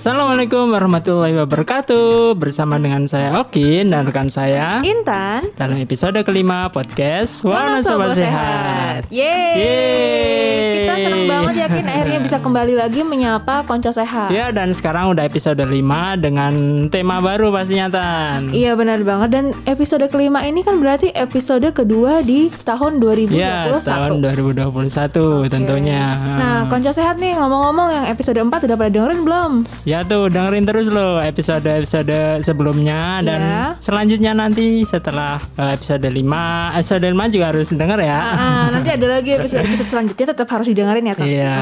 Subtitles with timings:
[0.00, 2.32] Assalamualaikum warahmatullahi wabarakatuh.
[2.32, 4.80] Bersama dengan saya Okin dan rekan saya.
[4.80, 5.52] Intan.
[5.60, 9.04] Dalam episode kelima podcast Warna Sobat Sehat.
[9.12, 9.60] Yeay.
[9.60, 10.72] Yeay.
[10.72, 14.32] Kita senang banget yakin akhirnya bisa kembali lagi menyapa Konco Sehat.
[14.32, 15.68] Ya dan sekarang udah episode 5
[16.16, 18.56] dengan tema baru pastinya Tan.
[18.56, 19.28] Iya benar banget.
[19.36, 24.64] Dan episode kelima ini kan berarti episode kedua di tahun 2021 Ya tahun 2021
[25.52, 26.16] tentunya.
[26.40, 29.52] Nah Konco Sehat nih ngomong-ngomong yang episode 4 udah pada dengerin belum?
[29.90, 33.62] Ya tuh dengerin terus loh episode-episode sebelumnya dan Iya.
[33.82, 36.14] selanjutnya nanti setelah eh, episode 5
[36.72, 38.18] episode 5 juga harus denger ya.
[38.20, 41.54] Ah, nanti ada lagi episode-episode selanjutnya tetap harus didengerin ya Kak Iya,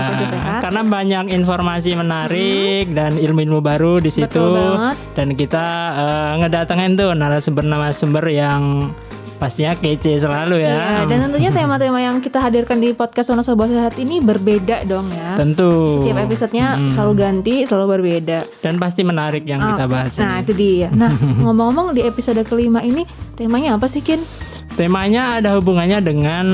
[0.60, 4.76] karena banyak informasi menarik dan ilmu-ilmu baru di situ.
[5.16, 8.92] Dan kita eh, ngedatengin tuh narasumber-narasumber yang
[9.38, 10.74] pastinya kece selalu ya.
[10.98, 15.06] Iya, dan tentunya tema-tema yang kita hadirkan di podcast Sono Sobat Sehat ini berbeda dong
[15.08, 15.38] ya.
[15.38, 16.02] Tentu.
[16.02, 18.38] Setiap episodenya selalu ganti, selalu berbeda.
[18.60, 20.42] Dan pasti menarik yang kita bahas Nah ini.
[20.42, 20.88] itu dia.
[20.98, 24.18] Nah ngomong-ngomong di episode kelima ini temanya apa sih Kin?
[24.74, 26.46] Temanya ada hubungannya dengan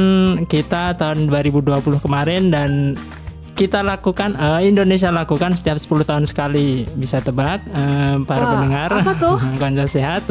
[0.45, 1.65] kita tahun 2020
[1.99, 2.71] kemarin dan
[3.55, 6.85] kita lakukan eh, Indonesia lakukan setiap 10 tahun sekali.
[6.93, 8.91] Bisa tebak eh, para Wah, pendengar.
[8.99, 9.37] apa tuh?
[9.63, 10.27] Konco sehat.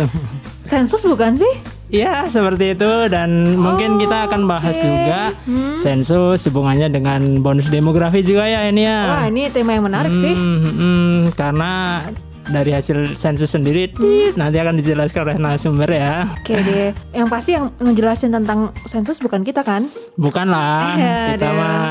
[0.64, 1.54] Sensus bukan sih?
[1.88, 5.78] Iya, seperti itu dan mungkin kita akan bahas juga Hmm.
[5.78, 9.00] sensus hubungannya dengan bonus demografi juga ya ini ya.
[9.08, 10.34] Wah ini tema yang menarik sih.
[10.34, 12.02] Hmm, hmm, karena
[12.44, 16.28] dari hasil sensus sendiri tit, nanti akan dijelaskan oleh narasumber ya.
[16.34, 16.90] Oke deh.
[17.22, 19.86] Yang pasti yang ngejelasin tentang sensus bukan kita kan?
[20.18, 21.88] Bukan lah, Iya, kita mah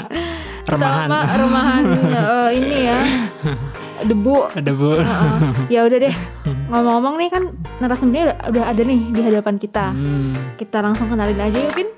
[0.66, 1.06] remahan.
[1.10, 1.82] Mah remahan
[2.22, 3.00] eh, ini ya
[4.02, 4.36] debu.
[4.50, 4.90] Ada bu.
[4.98, 5.52] Heeh.
[5.70, 6.14] ya udah deh.
[6.70, 7.42] Ngomong-ngomong nih kan
[7.78, 9.94] narasumbernya udah, udah ada nih di hadapan kita.
[9.94, 10.32] Hmm.
[10.58, 11.88] Kita langsung kenalin aja yuk Kin.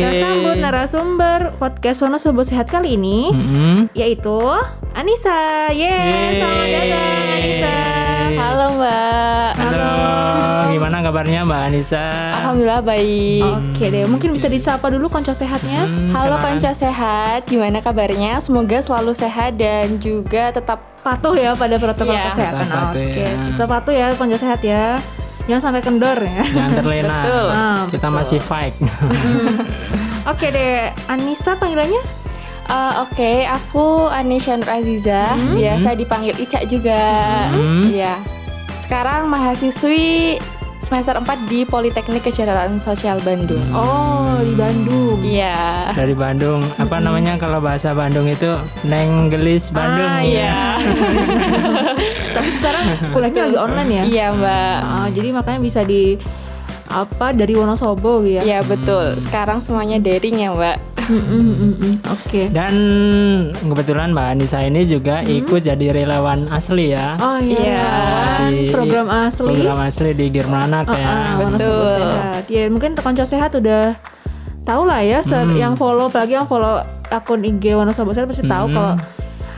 [0.00, 0.08] Oke.
[0.08, 3.28] Kita sambut narasumber podcast Sono Sobo Sehat kali ini.
[3.28, 3.78] Hmm.
[3.92, 4.40] yaitu
[4.90, 5.68] Anissa.
[5.70, 7.76] Yeay, selamat datang Anissa.
[8.32, 9.50] Halo Mbak.
[9.54, 9.92] Halo.
[10.70, 12.04] Gimana kabarnya Mbak Anissa?
[12.34, 13.42] Alhamdulillah baik.
[13.44, 15.84] Oke deh, mungkin bisa disapa dulu konco sehatnya.
[15.84, 16.56] Hmm, Halo kenalan.
[16.56, 18.40] Konco sehat, gimana kabarnya?
[18.40, 22.28] Semoga selalu sehat dan juga tetap Patuh ya pada protokol Iya.
[22.30, 22.60] kesehatan.
[22.60, 23.32] Tetap patuh Oke, ya.
[23.48, 25.00] kita patuh ya konco sehat ya.
[25.50, 26.46] Jangan sampai kendor ya.
[26.46, 27.18] Jangan terlena.
[27.20, 27.46] Betul.
[27.50, 28.74] Ah, Kita masih fight.
[30.30, 32.02] Oke deh, Anissa panggilannya?
[32.70, 35.26] Eh, Oke, aku Anisha Nur Aziza,
[35.58, 37.02] biasa dipanggil Ica juga.
[37.50, 37.90] Hmm.
[37.90, 38.14] Iya.
[38.78, 40.38] Sekarang mahasiswi
[40.80, 43.62] semester 4 di Politeknik Kesejahteraan Sosial Bandung.
[43.70, 45.20] Oh, di Bandung.
[45.20, 45.92] Iya.
[45.92, 46.64] Dari Bandung.
[46.80, 48.48] Apa namanya kalau bahasa Bandung itu
[48.88, 50.08] Nenggelis Bandung.
[50.08, 50.80] Ah, iya.
[52.36, 54.02] Tapi sekarang kuliahnya lagi online ya?
[54.08, 54.76] Iya, Mbak.
[54.82, 56.16] Ah, jadi makanya bisa di
[56.90, 58.42] apa dari Wonosobo ya?
[58.42, 59.20] Iya, betul.
[59.22, 60.76] Sekarang semuanya daring ya, Mbak.
[61.10, 61.94] Mm, mm, mm, mm.
[62.06, 62.42] Oke.
[62.54, 62.74] Dan
[63.58, 67.18] kebetulan Mbak Anissa ini juga ikut jadi relawan asli ya.
[67.18, 67.79] Oh iya, Iya.
[69.30, 69.54] Asli.
[69.54, 71.06] Program asli di Girmanak Ah, ya.
[71.06, 71.94] ah, Wonosobo Betul.
[71.94, 72.42] Sehat.
[72.46, 73.94] Ya mungkin konco sehat udah
[74.62, 75.54] tahu lah ya, Hmm.
[75.54, 78.74] yang follow apalagi yang follow akun IG Wonosobo Sehat pasti tahu Hmm.
[78.74, 78.94] kalau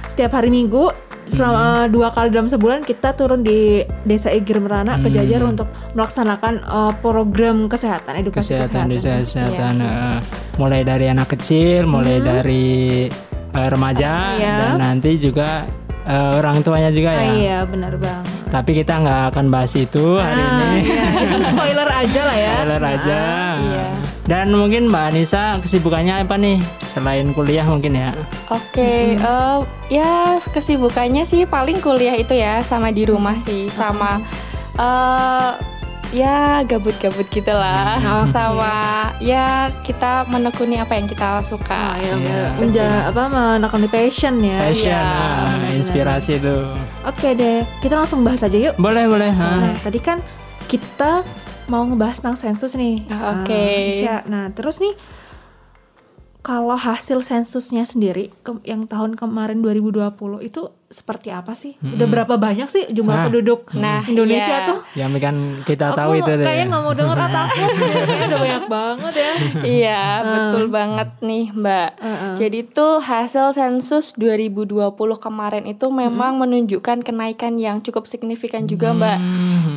[0.07, 5.09] setiap hari Minggu selama dua kali dalam sebulan kita turun di desa Igir Merana Hmm.
[5.09, 8.87] Jajar untuk melaksanakan eh, program kesehatan edukasi kesehatan kesehatan.
[8.91, 10.19] desa kesehatan eh,
[10.55, 13.07] mulai dari anak kecil mulai dari
[13.49, 14.55] eh, remaja Iya.
[14.59, 15.65] dan nanti juga
[16.05, 17.33] eh, orang tuanya juga Ah, ya?
[17.33, 18.23] iya benar bang.
[18.49, 20.79] tapi kita nggak akan bahas itu hari Ah, ini.
[20.85, 22.53] iya, itu spoiler aja lah ya.
[22.55, 23.21] Spoiler aja.
[23.59, 23.87] iya.
[24.23, 26.61] dan mungkin Mbak Anissa kesibukannya apa nih?
[26.85, 28.15] Selain kuliah mungkin ya?
[28.49, 29.59] Oke, eh,
[29.89, 34.23] ya kesibukannya sih paling kuliah itu ya sama di rumah sih, sama
[34.75, 35.51] eh
[36.13, 38.31] ya gabut-gabut gitu lah, Oke.
[38.31, 38.77] sama
[39.17, 39.47] ya
[39.81, 41.97] kita menekuni apa yang kita Ah, suka.
[41.97, 42.43] ya, Iya.
[42.55, 44.61] menja- apa menekuni passion ya.
[44.61, 45.09] passion Iya,
[45.49, 46.69] ah, inspirasi tuh
[47.03, 48.77] Oke deh, kita langsung bahas aja yuk.
[48.77, 49.51] boleh boleh ha.
[49.63, 50.21] Nah, tadi kan
[50.69, 51.25] kita
[51.65, 53.01] mau ngebahas tentang sensus nih.
[53.09, 53.49] Ah, oke.
[53.49, 54.17] Nah, Ica.
[54.27, 54.93] Nah, terus nih
[56.43, 60.11] kalau hasil sensusnya sendiri ke- yang tahun kemarin 2020
[60.41, 61.79] itu seperti apa sih?
[61.79, 63.25] Udah berapa banyak sih jumlah Nah.
[63.25, 64.69] penduduk Nah, Indonesia iya.
[64.69, 64.79] tuh?
[64.93, 66.45] Yang bikin kita Aku tahu itu deh.
[66.45, 69.12] kayaknya nggak mau denger kayaknya udah banyak banget.
[69.83, 71.91] Iya, betul banget nih, Mbak.
[71.99, 72.35] Heeh.
[72.39, 79.19] Jadi tuh hasil sensus 2020 kemarin itu memang menunjukkan kenaikan yang cukup signifikan juga, Mbak.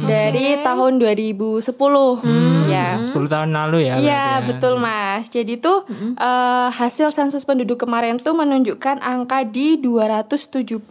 [0.05, 1.71] Dari tahun 2010.
[2.65, 2.99] Ya.
[3.01, 3.95] 10 tahun lalu ya.
[3.99, 4.45] Iya, ya.
[4.45, 5.29] betul, Mas.
[5.29, 5.85] Jadi tuh
[6.15, 10.81] eh, hasil sensus penduduk kemarin tuh menunjukkan angka di 270,20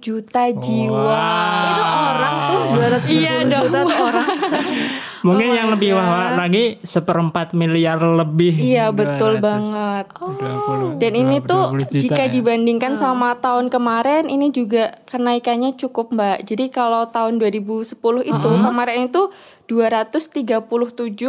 [0.00, 1.28] juta jiwa.
[1.70, 4.28] Itu orang tuh 270 Iya juta orang.
[5.26, 8.54] Mungkin Oh yang lebih wah lagi seperempat miliar lebih.
[8.54, 9.42] Iya, betul 200.
[9.42, 10.06] banget.
[10.14, 12.32] 20, Dan ini tuh 20 jika ya.
[12.32, 16.46] dibandingkan sama tahtahun kemarin ini juga kenaikannya cukup Mbak.
[16.46, 19.22] Jadi kalau tahun 2010 itu kemarin itu
[19.66, 21.26] 237,63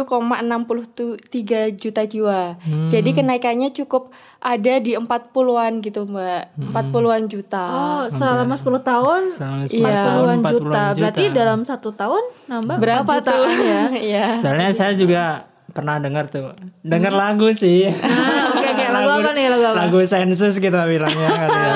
[1.74, 2.54] juta jiwa.
[2.86, 6.42] Jadi kenaikannya cukup ada di 40-an gitu Mbak.
[6.70, 7.64] 40-an juta.
[7.66, 9.90] Oh, selama 10 tahun Selama 10 Iya.
[10.06, 10.82] tahun, 40-an 40-an juta.
[10.94, 13.46] Berarti dalam satu tahun nambah Berapa 4 jutaan tuh?
[13.74, 13.82] ya?
[13.92, 14.26] Iya.
[14.38, 15.22] Soalnya saya juga
[15.68, 16.54] pernah dengar tuh.
[16.80, 17.84] Dengar lagu sih.
[17.84, 19.76] Nah, oke oke lagu apa nih lagu apa?
[19.84, 21.74] Lagu sensus kita bilangnya kali ya.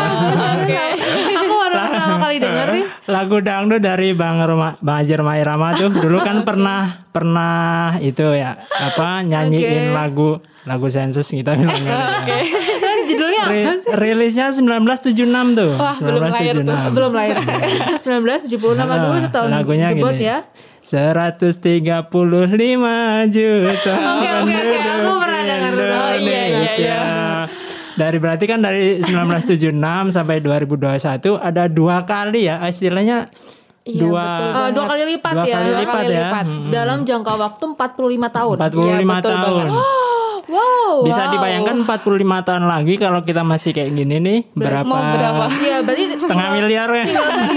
[0.56, 0.84] Oke.
[2.32, 2.84] Kali denger nih.
[3.06, 7.52] Lagu dangdut dari Bang Roma, Bang Haji Roma Irama tuh dulu kan pernah pernah
[7.98, 9.92] itu ya apa nyanyiin Oke.
[9.92, 10.30] lagu
[10.62, 11.92] lagu sensus kita bilangnya.
[12.22, 13.92] Kan judulnya apa Ri- sih?
[13.92, 15.12] rilisnya 1976
[15.52, 15.70] tuh.
[15.76, 16.78] Wah, belum lahir tuh.
[16.88, 17.36] Belum lahir.
[18.00, 20.26] 1976 aduh itu tahun lagunya jebot gini.
[20.26, 20.38] ya.
[20.82, 22.10] 135
[23.30, 24.78] juta Oke, oke, oke.
[24.82, 25.72] Aku pernah dengar.
[25.78, 26.98] Oh, iya, iya, Indonesia.
[27.94, 29.72] Dari berarti kan dari 1976
[30.08, 30.98] sampai 2021
[31.34, 33.28] ada dua kali ya istilahnya
[33.82, 34.24] Iya, dua
[34.62, 35.54] Eh, dua kali lipat dua ya.
[35.58, 36.20] kali Dua lipat kali ya.
[36.22, 36.44] lipat.
[36.46, 36.70] Hmm.
[36.70, 38.56] Dalam jangka waktu 45 tahun.
[38.56, 39.42] 45 Iya, betul tahun.
[39.42, 39.70] banget.
[40.52, 41.02] Wow.
[41.02, 42.04] Bisa dibayangkan 45
[42.44, 44.84] tahun lagi kalau kita masih kayak gini nih berapa?
[44.84, 45.44] Mau berapa?
[45.50, 47.04] Iya, berarti Setengah miliar ya.
[47.08, 47.56] tinggal tadi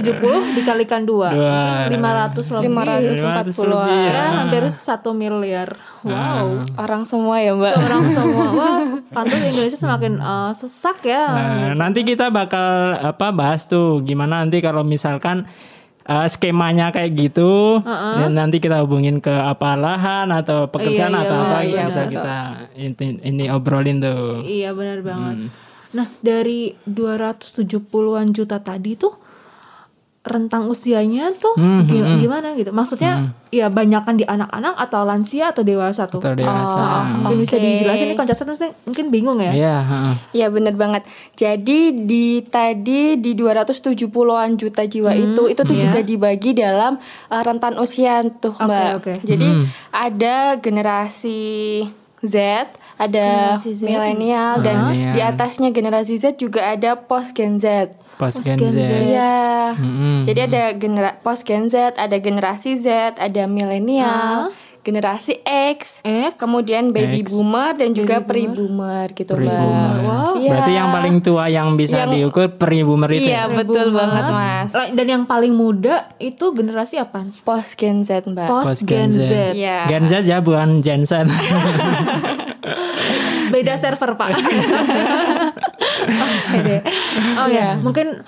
[0.00, 1.12] 270 dikalikan 2.
[1.12, 1.60] Dua.
[1.86, 2.68] 500 lebih.
[2.72, 4.24] 540 lebih Ya, ya.
[4.40, 4.80] hampir 1
[5.12, 5.68] miliar.
[6.02, 6.56] Wow.
[6.74, 7.74] Orang semua ya Mbak.
[7.78, 8.46] Orang semua.
[8.58, 8.80] Wah,
[9.12, 11.24] pantas Indonesia semakin eh, sesak ya.
[11.28, 15.44] Nah, nanti kita bakal apa bahas tuh gimana nanti kalau misalkan
[16.04, 21.26] uh, skemanya kayak gitu dan nanti kita hubungin ke apa lahan atau pekerjaan Iya, iya,
[21.26, 22.12] atau apa benar, iya, bisa benar.
[22.12, 22.36] kita
[22.74, 24.42] ini, ini obrolin tuh.
[24.42, 25.36] Iya benar banget.
[25.92, 29.14] Nah dari 270-an juta tadi tuh
[30.22, 32.16] rentang usianya tuh Hmm, hmm, hmm.
[32.16, 32.70] gimana gitu?
[32.70, 36.22] Maksudnya ya banyakan di anak-anak atau lansia atau dewasa tuh?
[36.22, 36.78] Atau dewasa.
[36.78, 37.66] Ah, mungkin bisa Oke.
[37.66, 39.50] dijelasin nih Koncaster mungkin- mungkin bingung ya.
[39.50, 40.14] Iya, heeh.
[40.32, 41.02] Iya bener banget.
[41.34, 45.82] Jadi di tadi di 270-an juta jiwa itu itu tuh iya.
[45.84, 48.90] juga dibagi dalam uh, rentan usia tuh Oke, Mbak.
[48.96, 49.12] oke.
[49.22, 49.64] Jadi Hmm.
[49.90, 51.82] ada generasi
[52.20, 52.36] Z,
[52.94, 54.76] ada milenial dan
[55.10, 57.90] di atasnya generasi Z juga ada post Gen Z.
[58.24, 58.78] Post Gen Gen Z.
[58.78, 58.90] Z.
[59.02, 59.34] Iya.
[59.74, 60.16] Mm-mm.
[60.22, 62.86] Jadi ada genera post Gen Z, ada generasi Z,
[63.16, 66.34] ada milenial, generasi X, X.
[66.36, 67.30] kemudian baby X.
[67.30, 69.38] boomer dan juga pre-boomer gitu Mbak.
[69.38, 69.96] Pre-boomer.
[70.02, 70.32] Wow.
[70.34, 70.50] Iya.
[70.50, 73.24] Berarti yang paling tua yang bisa Yang- diukur pre-boomer itu.
[73.24, 73.54] Iya, ya?
[73.54, 74.00] betul Boomer.
[74.02, 74.70] banget, Mas.
[74.72, 77.22] Lah, Dan yang paling muda itu generasi apa?
[77.40, 78.48] Post Gen Z, Mbak.
[78.48, 79.54] Post Gen Z.
[79.86, 81.22] Gen Z ya bukan Gen Z.
[83.52, 84.30] Beda server pak.
[86.24, 86.80] Oke deh.
[87.36, 88.24] Oh ya, mungkin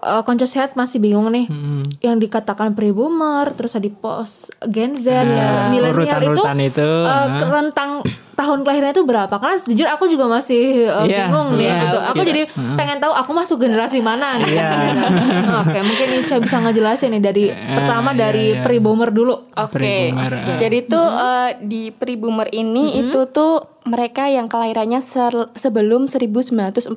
[0.00, 1.46] uh, konco sehat masih bingung nih.
[1.50, 1.82] Mm.
[2.00, 7.50] Yang dikatakan pre-boomer, terus tadi post Gen Z, ya, milenial itu, itu, uh, nah.
[7.50, 7.90] rentang
[8.32, 9.34] tahun kelahirannya itu berapa?
[9.34, 11.98] Karena sejujur aku juga masih uh, Iya, bingung nih iya, gitu.
[12.00, 12.28] Aku iya.
[12.28, 12.42] jadi
[12.74, 14.50] pengen tahu aku masuk generasi mana nih.
[14.50, 14.70] Iya.
[14.70, 15.04] Gitu.
[15.62, 18.62] Oke, mungkin Ica bisa ngejelasin nih dari pertama iya, dari iya.
[18.62, 19.34] pre-boomer dulu.
[19.50, 19.74] Oke.
[19.74, 20.56] Pre-boomer, ah.
[20.56, 26.92] Jadi tuh eh, di pre-boomer ini itu tuh mereka yang kelahirannya ser- sebelum 1945.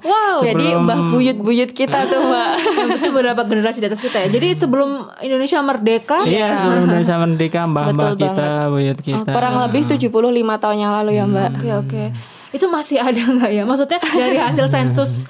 [0.00, 0.36] Wow.
[0.40, 2.48] Jadi Sebelum- mbah buyut-buyut kita tuh, Mbak.
[2.96, 4.28] Itu beberapa generasi di atas kita ya.
[4.32, 9.30] Jadi sebelum Indonesia merdeka, Iya, sebelum Indonesia merdeka, mbah-mbah Betul kita, buyut kita.
[9.30, 11.50] Kurang lebih 75 tahun yang lalu ya, Mbak.
[11.58, 12.04] Oke oke.
[12.52, 13.62] Itu masih ada nggak ya?
[13.64, 15.24] Maksudnya dari hasil sensus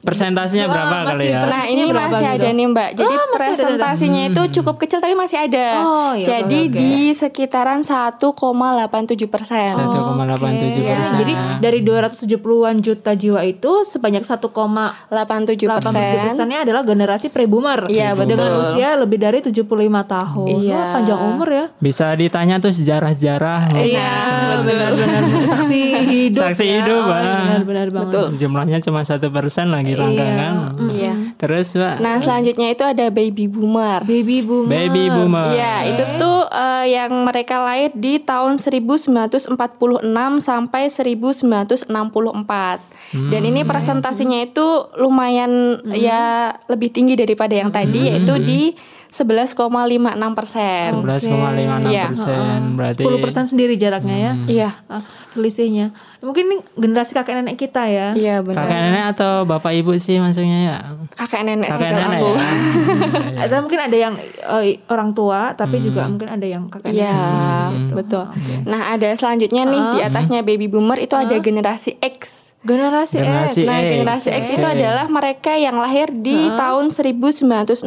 [0.00, 1.32] Persentasenya Wah, berapa masih kali ya?
[1.38, 2.36] pernah- Nah ini berapa masih gitu?
[2.36, 2.90] ada nih Mbak.
[2.94, 5.66] Jadi Oh, ada, presentasinya itu cukup kecil tapi masih ada.
[5.78, 6.74] Oh, iya, Jadi oke.
[6.74, 8.32] di sekitaran 1,87
[9.26, 9.76] persen.
[9.76, 11.16] 1,87 Ya, persen.
[11.18, 15.84] Jadi dari 270-an juta jiwa itu sebanyak 1,87 87
[16.22, 17.84] persennya adalah generasi pre-boomer.
[17.86, 18.34] Iya, betul.
[18.34, 19.68] Dengan usia lebih dari 75
[20.02, 20.48] tahun.
[20.58, 20.74] Iya.
[20.74, 21.64] Wah, panjang umur ya.
[21.76, 23.60] Bisa ditanya tuh sejarah-sejarah.
[23.76, 24.10] Iya,
[24.62, 25.80] benar-benar saksi
[26.24, 26.40] hidup.
[26.42, 26.72] Saksi ya.
[26.78, 27.20] hidup, Oh, ah.
[27.52, 28.08] Benar-benar banget.
[28.08, 28.26] Betul.
[28.38, 29.89] Jumlahnya cuma satu persen lagi.
[29.90, 30.52] Di rangkangan.
[30.88, 31.14] Iya.
[31.34, 34.00] Terus Mbak, Nah, selanjutnya itu ada baby boomer.
[34.02, 34.70] Baby boomer.
[34.70, 35.50] baby boomer.
[35.50, 39.56] Iya, itu tuh eh, yang mereka lahir di tahun 1946
[40.38, 42.80] sampai 1964.
[43.10, 44.66] Dan ini presentasinya itu
[44.96, 45.50] lumayan
[45.90, 46.22] ya
[46.66, 48.62] lebih tinggi daripada yang tadi yaitu di
[49.10, 49.58] 11,56
[50.30, 50.88] persen.
[50.94, 52.06] 11,56 Iya.
[52.06, 54.32] persen berarti 10% sendiri jaraknya ya.
[54.46, 55.94] Iya, Ah, selisihnya.
[56.18, 58.06] Mungkin ini generasi kakek nenek kita ya.
[58.12, 58.80] iya kakek benar.
[58.84, 60.76] nenek atau bapak ibu sih maksudnya ya
[61.12, 62.30] Kakek nenek sih kakek kalau nenek aku.
[62.34, 67.14] ya Atau mungkin ada yang eh, orang tua, tapi juga mungkin ada yang kakek Iya,
[67.70, 67.94] nenek.
[67.94, 68.24] betul.
[68.64, 72.48] Nah, ada selanjutnya nih di atasnya baby boomer itu ada generasi X.
[72.60, 73.64] Generasi, Generasi X.
[73.64, 73.88] Nah, X.
[73.88, 74.74] generasi X itu Oke.
[74.76, 77.86] adalah mereka yang lahir di tahun 1965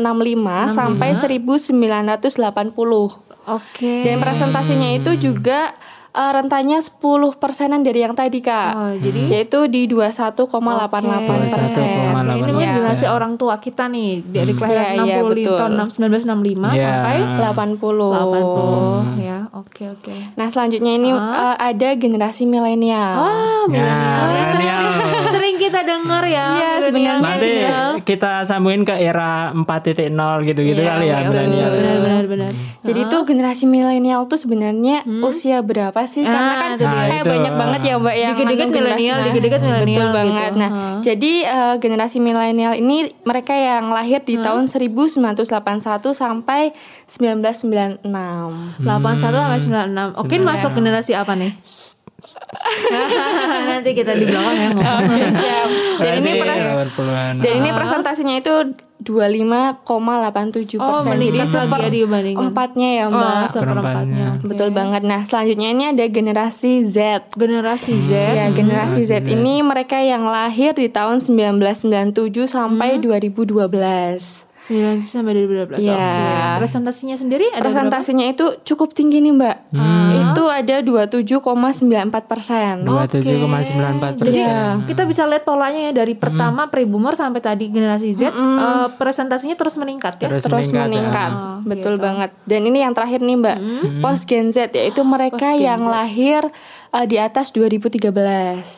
[0.67, 3.21] sampai 1980.
[3.43, 3.91] Oke.
[4.01, 5.75] Dan presentasinya itu juga
[6.13, 7.01] eh, rentannya 10
[7.33, 11.65] persenan dari yang tadi kak, Oh, jadi yaitu di 21,88 persen.
[11.65, 11.73] 21,88.
[11.73, 12.73] Oke, ini mungkin Iya.
[12.75, 15.57] generasi orang tua kita nih dari kelahiran Iya, iya, 60 betul.
[15.57, 16.85] tahun 1965 Iya.
[16.85, 18.13] sampai 80.
[18.13, 19.37] 80 ya.
[19.53, 20.15] Oke, oke.
[20.33, 23.13] Nah selanjutnya ini eh, ada generasi milenial.
[23.15, 24.27] Ah, milenial.
[24.29, 24.45] Ya,
[25.43, 26.47] sering, kita dengar ya.
[26.53, 27.87] Iya, sebenarnya nanti Milenial.
[28.01, 30.07] kita sambungin ke era 4.0
[30.45, 31.75] gitu-gitu Iya, kali ya milenial oke.
[31.75, 32.51] benar benar benar.
[32.79, 36.23] Jadi tuh generasi milenial tuh sebenarnya usia berapa sih?
[36.23, 36.87] Karena Ah, kan itu dia.
[36.89, 37.29] kayak Nah, itu.
[37.29, 40.15] banyak banget ya mbak yang Dikit-dikit milenial, nah, dikit-dikit milenial Betul gitu.
[40.15, 40.51] banget.
[40.53, 40.95] Nah, Heeh.
[41.01, 45.43] jadi eh, generasi milenial ini mereka yang lahir di tahun 1981
[46.13, 46.71] sampai
[47.05, 47.99] 1996.
[48.79, 50.15] 81 sampai 96.
[50.15, 51.51] Oke, masuk generasi apa nih?
[53.69, 55.03] Nanti kita di belakang ya ngomong.
[55.33, 55.67] Siap.
[56.03, 57.33] Dan ini 80-an.
[57.37, 58.53] dan ini presentasinya itu
[58.99, 61.11] 25,87 Oh, persen.
[61.13, 62.43] Jadi lagi ya seper dibandingkan.
[62.49, 63.51] empatnya ya Oh, mbak.
[63.51, 64.27] seperempatnya.
[64.33, 64.47] Oke.
[64.47, 65.01] Betul banget.
[65.03, 66.97] Nah selanjutnya ini ada generasi Z.
[67.33, 68.11] Generasi Z.
[68.11, 72.15] Ya, generasi Z ini mereka yang lahir di tahun 1997
[72.45, 74.47] sampai 2012.
[74.63, 75.83] 9 sampai 2012.
[75.83, 75.91] Iya.
[75.91, 76.63] Oke.
[76.63, 79.57] Presentasinya sendiri ada Presentasinya itu cukup tinggi nih, Mbak.
[80.31, 82.87] Itu ada 27,94 persen.
[82.87, 84.31] 27,94 persen.
[84.31, 84.87] Iya.
[84.87, 89.75] Kita bisa lihat polanya ya dari pertama pre-boomer sampai tadi generasi Z, eh, presentasinya terus
[89.75, 90.31] meningkat ya.
[90.31, 91.43] Terus Terus meningkat, meningkat, ya.
[91.43, 92.05] Oh, betul gitu.
[92.07, 92.29] banget.
[92.47, 93.57] Dan ini yang terakhir nih, Mbak,
[93.99, 95.91] post Gen Z yaitu mereka Post yang Z.
[95.91, 96.41] lahir
[96.93, 98.13] uh, di atas 2013.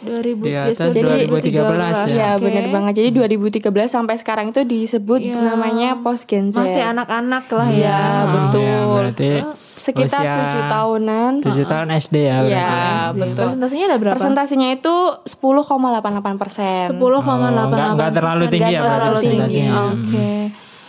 [0.08, 2.42] 2000 Di ya, atas Jadi- 2013 Ya, Oke.
[2.42, 2.94] bener banget.
[2.96, 5.36] Jadi 2013 sampai sekarang itu disebut Iya.
[5.36, 6.58] namanya post Gen Z.
[6.58, 7.78] Masih anak-anak lah ya.
[7.78, 8.64] Iya, betul.
[8.66, 9.30] Ya, berarti
[9.76, 11.32] Sekitar usia tujuh tahunan.
[11.44, 12.38] 7 tahun SD ya.
[12.40, 12.70] Iya, Iya.
[13.14, 13.46] betul.
[13.46, 14.16] Presentasinya ada berapa?
[14.16, 14.96] Presentasinya itu
[15.26, 16.88] 10,88 persen.
[16.90, 17.22] 10,88
[17.62, 19.62] Oh, nggak- nggak terlalu tinggi ya Nggak berarti terlalu tinggi.
[19.70, 20.32] Oke.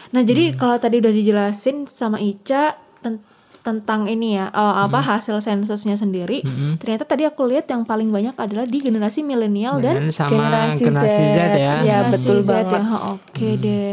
[0.07, 3.21] Nah, jadi kalau tadi udah dijelasin sama Ica ten-
[3.67, 6.47] tentang ini ya, eh, apa hasil sensusnya sendiri.
[6.79, 11.35] Ternyata tadi aku lihat yang paling banyak adalah di generasi milenial dan generasi generasi, Z.
[11.35, 11.75] Z, ya.
[11.83, 12.83] Iya, generasi betul Z banget.
[12.87, 12.97] ya.
[13.11, 13.91] Oke deh.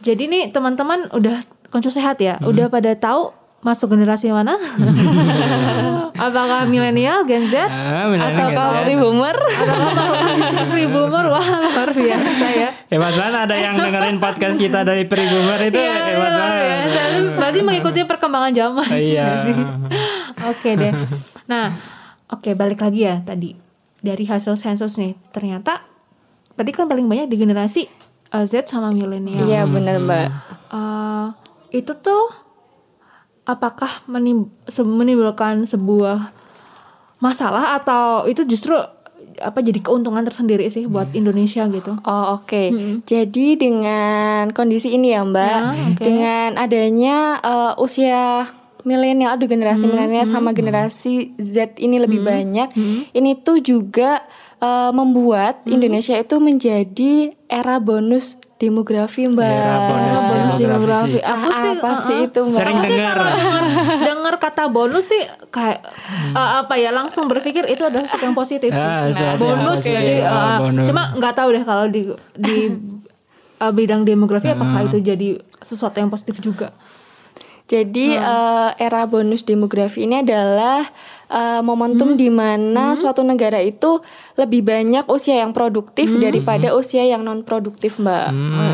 [0.00, 4.60] Jadi nih teman-teman udah konco sehat ya, udah pada tahu masuk generasi mana?
[6.14, 9.34] Apakah milenial, Gen Z, Ah, Atau kalau boomer?
[9.34, 11.24] atau kondisi pre-boomer?
[11.26, 12.70] Wah luar biasa ya.
[12.86, 16.62] Hebat banget ada yang dengerin podcast kita dari pre-boomer itu Iya, hebat luar banget.
[16.62, 17.00] biasa.
[17.34, 18.88] Berarti mengikuti perkembangan zaman.
[18.92, 19.28] Iya.
[20.46, 20.92] Oke deh.
[21.48, 21.72] Nah,
[22.30, 23.56] oke balik lagi ya tadi
[23.98, 25.16] dari hasil sensus nih.
[25.32, 25.82] Ternyata
[26.54, 27.88] tadi kan paling banyak di generasi
[28.30, 29.42] uh, Z sama milenial.
[29.42, 30.26] Iya, bener Mbak.
[30.70, 31.26] Eh,
[31.74, 32.43] itu tuh
[33.44, 36.32] apakah menim- se- menimbulkan sebuah
[37.18, 38.76] masalah atau itu justru
[39.34, 41.96] apa jadi keuntungan tersendiri sih buat Indonesia gitu?
[41.98, 42.70] Oh oke,
[43.02, 46.02] jadi dengan kondisi ini ya Mbak, Ya, oke.
[46.02, 48.46] dengan adanya eh, usia
[48.80, 52.68] milenial, ada generasi milenial sama generasi Z ini lebih banyak,
[53.10, 54.22] ini tuh juga
[54.56, 57.12] eh, membuat Indonesia itu menjadi
[57.44, 59.44] era bonus demografi Mbak.
[59.46, 61.10] Era bonus bonus demografi.
[61.12, 61.18] demografi.
[61.20, 62.00] Aku Ah, sih apa uh-uh.
[62.02, 62.56] sih itu Mbak?
[62.56, 63.16] Sering dengar.
[64.02, 65.84] dengar kata bonus sih kayak
[66.32, 68.80] uh, apa ya langsung berpikir itu adalah sesuatu yang positif sih.
[68.80, 69.92] Ah, yang bonus positif.
[69.92, 70.86] jadi uh, bonus.
[70.86, 72.00] cuma nggak tahu deh kalau di
[72.34, 72.56] di
[73.56, 74.86] uh, bidang demografi apakah Ah.
[74.86, 75.28] itu jadi
[75.60, 76.72] sesuatu yang positif juga.
[77.64, 80.84] Jadi eh, era bonus demografi ini adalah
[81.26, 84.04] eh, momentum di mana suatu negara itu
[84.34, 88.28] lebih banyak usia yang produktif daripada usia yang non produktif, Mbak.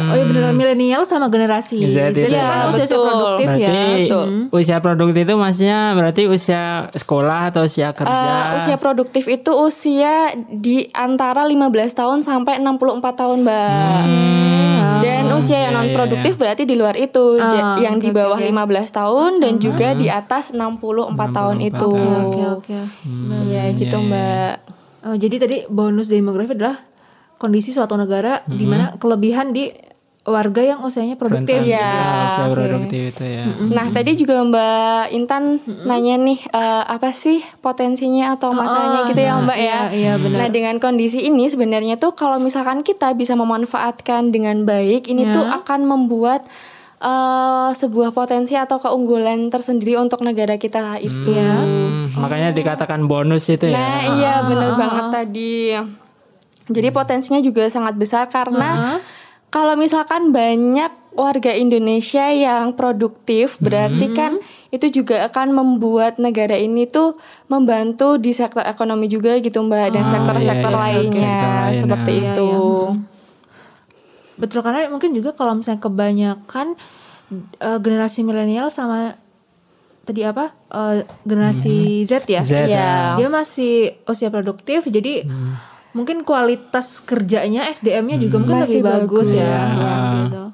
[0.08, 2.26] Oh ya beneran milenial sama generasi Z itu.
[2.26, 3.04] kan Ya, usia betul.
[3.04, 3.68] produktif ya.
[3.68, 4.26] Berarti Betul.
[4.50, 8.08] usia produktif itu maksudnya berarti usia sekolah atau usia kerja?
[8.08, 10.14] Eh, usia produktif itu usia
[10.48, 11.60] di antara 15
[11.92, 14.00] tahun sampai 64 tahun, Mbak.
[15.00, 18.16] Dan usia yang Iya, non iya, produktif berarti di luar itu, Ah, yang di oke,
[18.16, 18.48] bawah oke.
[18.48, 21.92] 15 tahun dan juga di atas 64 tahun itu.
[21.92, 22.72] Oke oke.
[23.44, 24.79] Iya, gitu, iya, iya.
[25.00, 26.76] Oh, jadi tadi bonus demografi adalah
[27.40, 29.72] kondisi suatu negara di mana kelebihan di
[30.20, 31.64] warga yang usianya produktif.
[31.64, 31.80] Iya.
[31.80, 32.52] Ya, usia oke.
[32.52, 33.44] produktif itu ya.
[33.48, 35.44] Nah, tadi juga Mbak Intan
[35.88, 39.64] nanya nih eh, apa sih potensinya atau masalahnya gitu ya, Mbak ya.
[39.64, 40.36] Iya, iya, benar.
[40.44, 45.32] Nah, dengan kondisi ini sebenarnya tuh kalau misalkan kita bisa memanfaatkan dengan baik, ini Ya.
[45.32, 46.44] tuh akan membuat
[47.00, 51.32] eh, sebuah potensi atau keunggulan tersendiri untuk negara kita itu.
[51.32, 53.76] Hmm, makanya dikatakan bonus itu ya.
[53.76, 55.56] Nah, iya bener banget tadi.
[56.70, 59.02] Jadi potensinya juga sangat besar karena
[59.50, 64.38] kalau misalkan banyak warga Indonesia yang produktif, berarti kan
[64.70, 67.18] itu juga akan membuat negara ini tuh
[67.50, 71.18] membantu di sektor ekonomi juga gitu Mbak dan sektor-sektor iya, iya, lainnya.
[71.18, 72.50] sektor lain, seperti Iya, itu.
[74.40, 76.66] Betul karena mungkin juga kalau misalnya kebanyakan
[77.58, 79.14] eh, generasi milenial sama
[80.02, 83.14] tadi apa eh, generasi Z ya, Z, Iya.
[83.14, 85.28] dia masih usia produktif jadi
[85.90, 89.42] mungkin kualitas kerjanya SDM-nya juga mungkin Masih lebih bagus, ya.
[89.42, 89.94] bagus, Iya, ya.
[90.16, 90.44] gitu.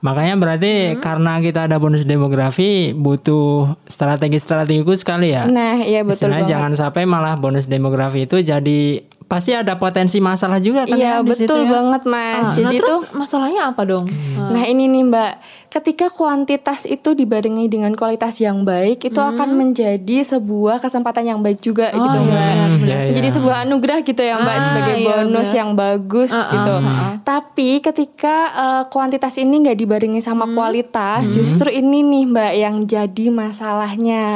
[0.00, 5.44] Makanya berarti karena kita ada bonus demografi butuh strategi-strategi khusus sekali ya.
[5.44, 6.48] Nah, iya betul banget.
[6.48, 11.30] jangan sampai malah bonus demografi itu jadi pasti ada potensi masalah juga kan Iya ya
[11.30, 11.70] situ betul ya.
[11.70, 12.34] banget Mas.
[12.42, 14.10] Ah, Jadi nah, tuh terus masalahnya apa dong?
[14.34, 14.50] Ah.
[14.50, 15.32] Nah ini nih Mbak,
[15.70, 21.62] ketika kuantitas itu dibarengi dengan kualitas yang baik, itu akan menjadi sebuah kesempatan yang baik
[21.62, 22.50] juga gitu iya, Mbak.
[22.50, 23.12] Hmm, iya, iya.
[23.14, 25.58] Jadi sebuah anugerah gitu ya Mbak Ah, sebagai iya, bonus benar.
[25.62, 26.74] yang bagus gitu.
[27.22, 33.26] Tapi ketika eh, kuantitas ini nggak dibarengi sama kualitas, justru ini nih Mbak yang jadi
[33.30, 34.26] masalahnya.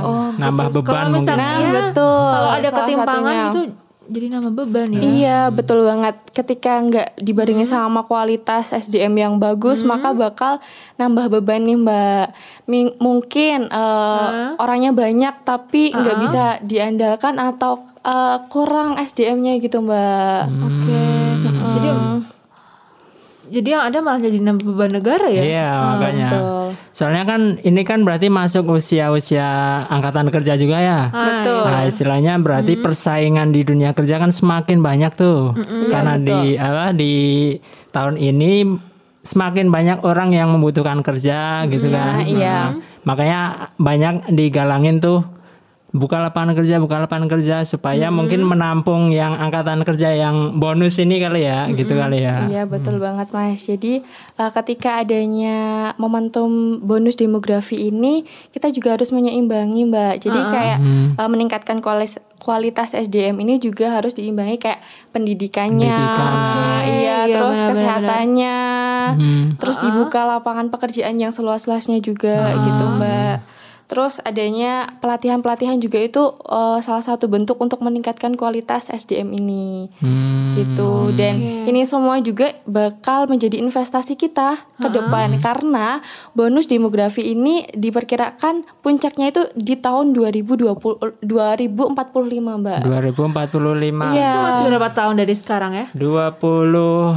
[0.00, 1.20] Oh, Nambah beban Kalau mungkin.
[1.20, 2.24] misalnya Nah, betul.
[2.30, 3.60] Kalau ada ketimpangan itu
[4.08, 5.00] jadi nambah beban ya.
[5.00, 6.16] Iya betul banget.
[6.32, 10.52] Ketika nggak dibarengi sama kualitas SDM yang bagus, maka bakal
[10.96, 12.26] nambah beban nih Mbak.
[12.64, 20.42] Mi- mungkin eh, orangnya banyak tapi nggak bisa diandalkan atau eh, kurang SDM-nya gitu Mbak.
[20.48, 21.04] Oke.
[21.68, 21.88] Jadi
[23.48, 25.42] jadi yang ada malah jadi nambah beban negara ya.
[25.42, 26.28] Iya, makanya.
[26.28, 26.66] Betul.
[26.92, 29.48] Soalnya kan ini kan berarti masuk usia-usia
[29.88, 31.00] angkatan kerja juga ya.
[31.08, 31.64] Betul.
[31.64, 35.56] Nah, istilahnya berarti persaingan di dunia kerja kan semakin banyak tuh.
[35.90, 37.14] Karena di apa di
[37.90, 38.68] tahun ini
[39.24, 42.22] semakin banyak orang yang membutuhkan kerja gitu kan.
[42.22, 42.58] Nah, iya.
[42.72, 43.40] Nah, makanya
[43.80, 45.24] banyak digalangin tuh
[45.88, 51.16] buka lapangan kerja, buka lapangan kerja supaya mungkin menampung yang angkatan kerja yang bonus ini
[51.16, 52.44] kali ya, gitu kali ya.
[52.44, 53.64] Iya betul banget mas.
[53.64, 54.04] Jadi
[54.36, 55.56] eh, ketika adanya
[55.96, 58.22] momentum bonus demografi ini,
[58.52, 60.14] kita juga harus menyeimbangi mbak.
[60.20, 60.78] Jadi kayak
[61.16, 64.78] eh, meningkatkan kualitas kualitas SDM ini juga harus diimbangi kayak
[65.10, 66.32] pendidikannya, Pendidikan.
[66.86, 67.70] iya, Iya, terus benar-benar.
[67.74, 68.58] kesehatannya,
[69.10, 69.44] Hmm.
[69.58, 73.57] terus dibuka lapangan pekerjaan yang seluas-luasnya juga gitu mbak.
[73.88, 80.52] Terus adanya pelatihan-pelatihan juga itu eh, salah satu bentuk untuk meningkatkan kualitas SDM ini Hmm.
[80.54, 87.64] gitu dan ini semua juga bakal menjadi investasi kita ke depan karena bonus demografi ini
[87.70, 91.24] diperkirakan puncaknya itu di tahun 2020 2045
[92.58, 94.12] mbak 2045.
[94.12, 94.28] Iya.
[94.28, 95.86] Itu masih berapa tahun dari sekarang ya?
[95.94, 97.08] 25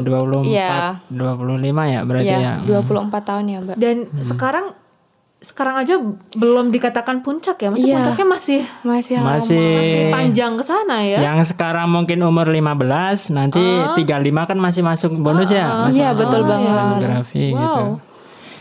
[0.00, 1.00] 24 Iya.
[1.08, 2.38] 25 ya berarti ya.
[2.62, 4.66] ya 24 tahun ya mbak Dan sekarang
[5.44, 6.00] sekarang aja
[6.32, 7.68] belum dikatakan puncak ya.
[7.68, 8.00] Maksudnya Iya.
[8.02, 11.18] puncaknya masih masih lama Masih masih panjang ke sana ya.
[11.20, 12.72] yang sekarang mungkin umur 15
[13.30, 13.60] nanti
[13.94, 14.08] 35
[14.46, 15.84] kan masih masuk bonus ya.
[15.84, 16.72] Masih Iya, masuk betul banget.
[16.72, 17.60] demografi Wow.
[17.60, 17.84] gitu.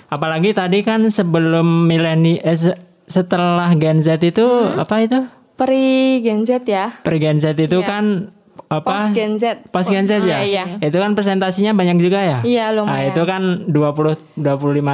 [0.09, 4.77] Apalagi tadi kan sebelum mileni eh, se- setelah Gen Z itu Hmm.
[4.77, 5.19] apa itu?
[5.53, 5.81] Pri
[6.19, 8.33] Gen Z ya Per Gen Z itu kan
[8.65, 8.85] apa?
[8.85, 10.39] post Gen Z Pas Gen Z ya?
[10.41, 10.63] iya.
[10.77, 12.39] Itu kan presentasinya banyak juga ya?
[12.41, 14.43] iya Nah, lumayan itu kan 20 25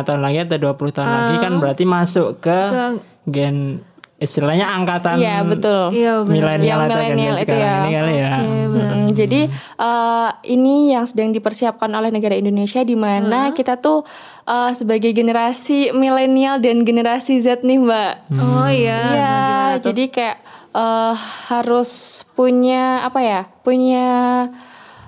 [0.03, 3.79] tahun lagi atau 20 tahun lagi kan berarti masuk ke, Ke- gen
[4.17, 7.79] istilahnya angkatan iya betul Iya milenial Yang atau gen milenial Z itu sekarang ya.
[7.79, 8.31] ini kali ya.
[8.69, 9.41] Mm, jadi
[9.79, 14.03] eh, ini yang sedang dipersiapkan oleh negara Indonesia di mana kita tuh
[14.43, 18.13] eh, sebagai generasi milenial dan generasi Z nih mbak.
[18.33, 18.99] Oh iya.
[19.07, 19.35] Iya,
[19.81, 20.37] jadi kayak
[20.71, 21.15] eh,
[21.49, 23.41] harus punya apa ya?
[23.61, 24.07] Punya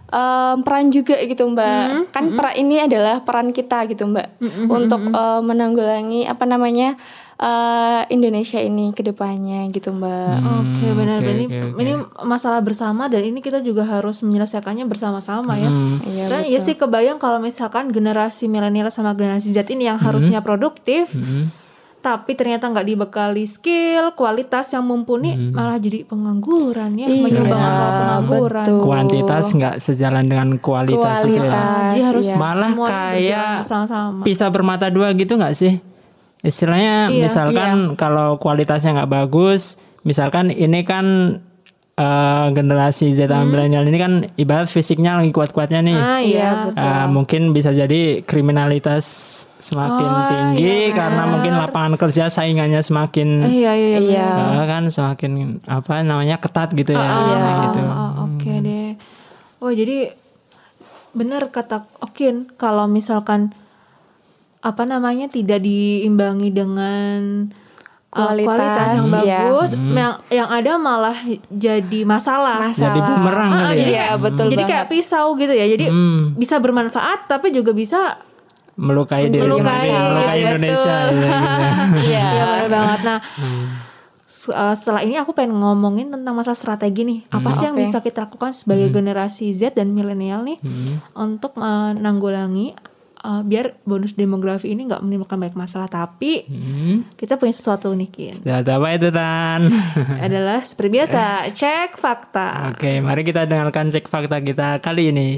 [0.08, 2.12] eh, peran juga gitu mbak.
[2.12, 7.00] Kan peran ini adalah peran kita gitu mbak untuk eh, menanggulangi apa namanya
[7.42, 10.36] eh, Indonesia ini ke depannya gitu mbak.
[10.62, 11.80] Oke benar oke, ini oke, oke.
[11.82, 15.70] ini masalah bersama dan ini kita juga harus menyelesaikannya bersama-sama ya.
[15.72, 15.98] Hmm.
[16.06, 20.44] Iya Dan ya sih kebayang kalau misalkan generasi milenial sama generasi Z ini yang harusnya
[20.46, 21.50] produktif, Hmm.
[22.02, 27.88] Tapi ternyata nggak dibekali skill, kualitas yang mumpuni, malah jadi pengangguran ya, Iya, menyumbang angka
[27.94, 28.66] pengangguran.
[28.66, 28.80] betul.
[28.82, 31.42] Kuantitas nggak sejalan dengan kualitas, itu ya.
[31.46, 32.36] Kualitas, Jadi harus iya.
[32.42, 34.22] Malah semua kayak berjalan bersama-sama.
[34.26, 35.74] Pisau bermata dua gitu nggak sih?
[36.42, 41.38] Istilahnya Iya, misalkan kalau kualitasnya nggak bagus, misalkan ini kan
[42.02, 45.96] eh, generasi Z dan milenial ini kan ibarat fisiknya lagi kuat-kuatnya nih.
[45.96, 46.50] Ah Iya, iya.
[46.66, 46.82] betul.
[46.82, 49.06] Eh, mungkin bisa jadi kriminalitas
[49.62, 54.00] semakin Oh, tinggi karena mungkin lapangan kerja saingannya semakin Eh, Iya iya iya.
[54.02, 54.28] Iya.
[54.58, 55.32] eh, kan semakin
[55.64, 57.06] apa namanya ketat gitu ya.
[57.06, 57.80] kayak gitu.
[57.80, 58.90] Oh, oh, Oke deh.
[59.62, 60.18] Oh jadi
[61.12, 63.54] benar kata Okin kalau misalkan
[64.62, 67.50] apa namanya tidak diimbangi dengan
[68.12, 69.40] uh, Kualitas, kualitas yang iya.
[69.42, 71.18] bagus, yang yang ada malah
[71.50, 72.60] jadi masalah.
[72.62, 72.88] Masalah.
[72.88, 73.86] Jadi bumerang Ah, ya.
[73.86, 75.66] Iya, betul jadi kayak pisau gitu ya.
[75.66, 76.36] Jadi Hmm.
[76.36, 78.20] bisa bermanfaat tapi juga bisa
[78.74, 80.48] melukai diri Melukai, sendiri, melukai betul.
[80.50, 80.90] Indonesia.
[80.90, 81.26] ya, gitu.
[82.02, 82.24] Iya.
[82.26, 83.00] Iya benar banget.
[83.02, 83.20] Nah,
[84.24, 87.20] s- uh, setelah ini aku pengen ngomongin tentang masalah strategi nih.
[87.30, 87.84] Apa sih yang Oke.
[87.86, 90.58] bisa kita lakukan sebagai generasi Z dan milenial nih
[91.14, 92.91] untuk menanggulangi uh,
[93.22, 95.86] biar bonus demografi ini nggak menimbulkan banyak masalah.
[95.86, 97.06] Tapi Hmm.
[97.14, 98.36] kita punya sesuatu nih Kin.
[98.42, 99.62] Data apa itu Tan?
[100.26, 101.22] Adalah seperti biasa
[101.54, 102.74] cek fakta.
[102.74, 105.30] Oke, mari kita dengarkan cek fakta kita kali ini.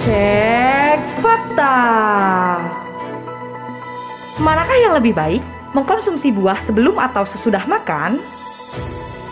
[0.00, 1.76] Cek fakta.
[4.36, 8.18] Manakah yang lebih baik, mengkonsumsi buah sebelum atau sesudah makan?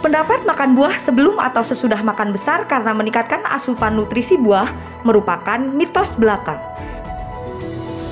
[0.02, 4.66] Pendapat makan buah sebelum atau sesudah makan besar karena meningkatkan asupan nutrisi buah
[5.06, 6.58] merupakan mitos belaka.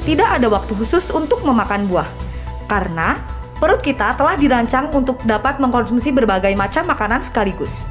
[0.06, 2.06] Tidak ada waktu khusus untuk memakan buah,
[2.70, 3.18] karena
[3.58, 7.90] perut kita telah dirancang untuk dapat mengkonsumsi berbagai macam makanan sekaligus.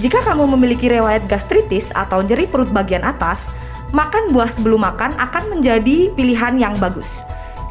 [0.00, 3.52] Jika kamu memiliki riwayat gastritis atau nyeri perut bagian atas,
[3.92, 7.20] makan buah sebelum makan akan menjadi pilihan yang bagus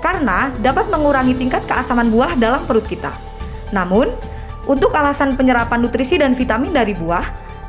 [0.06, 3.10] karena dapat mengurangi tingkat keasaman buah dalam perut kita.
[3.74, 4.14] Namun,
[4.66, 7.26] untuk alasan penyerapan nutrisi dan vitamin dari buah,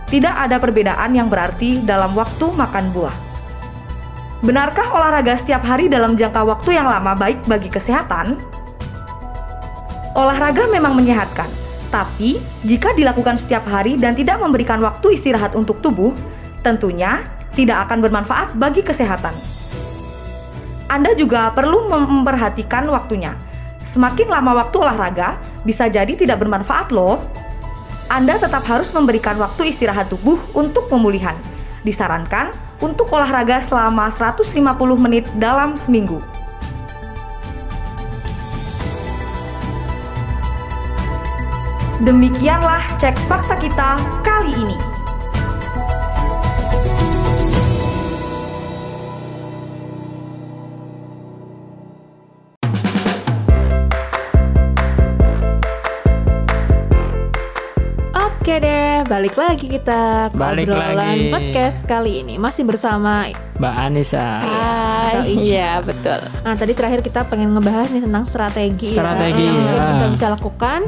[0.06, 3.16] tidak ada perbedaan yang berarti dalam waktu makan buah.
[4.44, 8.36] Benarkah olahraga setiap hari dalam jangka waktu yang lama baik bagi kesehatan?
[10.16, 11.48] Olahraga memang menyehatkan,
[11.92, 16.16] tapi jika dilakukan setiap hari dan tidak memberikan waktu istirahat untuk tubuh,
[16.64, 17.20] tentunya
[17.56, 19.32] tidak akan bermanfaat bagi kesehatan.
[20.86, 23.34] Anda juga perlu mem- memperhatikan waktunya.
[23.86, 27.22] Semakin lama waktu olahraga, bisa jadi tidak bermanfaat loh.
[28.10, 31.38] Anda tetap harus memberikan waktu istirahat tubuh untuk pemulihan.
[31.86, 32.50] Disarankan
[32.82, 34.58] untuk olahraga selama 150
[34.98, 36.18] menit dalam seminggu.
[42.02, 44.85] Demikianlah cek fakta kita kali ini.
[58.46, 61.34] Oke deh, balik lagi kita ke Balik obrolan lagi.
[61.34, 63.26] podcast kali ini masih bersama.
[63.58, 64.38] Mbak Anissa.
[64.38, 66.22] Hai, iya betul.
[66.46, 69.86] Nah tadi terakhir kita pengen ngebahas nih tentang strategi, ya, Strategi, yang mungkin ya.
[69.90, 70.80] kita bisa lakukan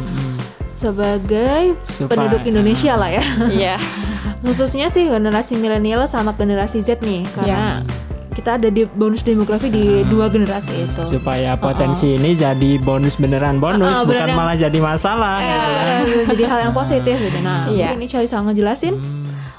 [0.71, 3.25] sebagai Supaya- penduduk Indonesia lah ya.
[3.51, 3.77] Iya.
[4.47, 7.83] Khususnya sih generasi milenial sama generasi Z nih, karena
[8.39, 11.03] kita ada di bonus demografi di dua generasi itu.
[11.09, 15.51] supaya potensi ini jadi bonus beneran bonus Uh-uh, bukan beneran yang- malah jadi masalah Ya,
[15.51, 16.01] gitu kan.
[16.29, 17.39] jadi hal yang positif gitu.
[17.41, 17.91] Nah, Iya.
[17.91, 18.95] mungkin ini Coy bisa ngejelasin.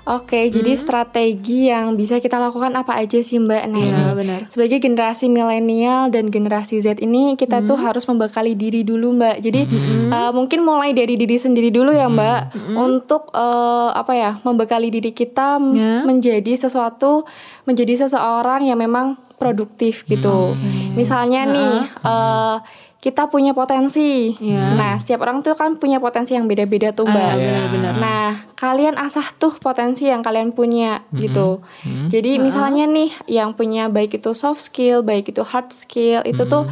[0.10, 3.63] Oke, jadi strategi yang bisa kita lakukan apa aja sih Mbak?
[3.63, 4.39] Nah, Iya, ini benar.
[4.50, 9.36] sebagai generasi milenial dan generasi Z ini kita tuh harus membekali diri dulu Mbak.
[9.39, 9.62] Jadi
[10.10, 12.41] uh, mungkin mulai dari diri sendiri dulu ya Mbak
[12.74, 16.02] untuk uh, apa ya membekali diri kita Ya.
[16.02, 17.30] menjadi sesuatu
[17.63, 20.58] menjadi seseorang yang memang produktif gitu.
[20.93, 22.58] Misalnya nih uh,
[22.99, 24.35] kita punya potensi.
[24.43, 24.75] Ya.
[24.75, 27.31] Nah, setiap orang tuh kan punya potensi yang beda-beda tuh Mbak.
[27.31, 27.93] Ah, benar-benar.
[27.95, 31.63] Nah, kalian asah tuh potensi yang kalian punya gitu.
[32.12, 36.67] Jadi misalnya nih yang punya baik itu soft skill, baik itu hard skill, itu tuh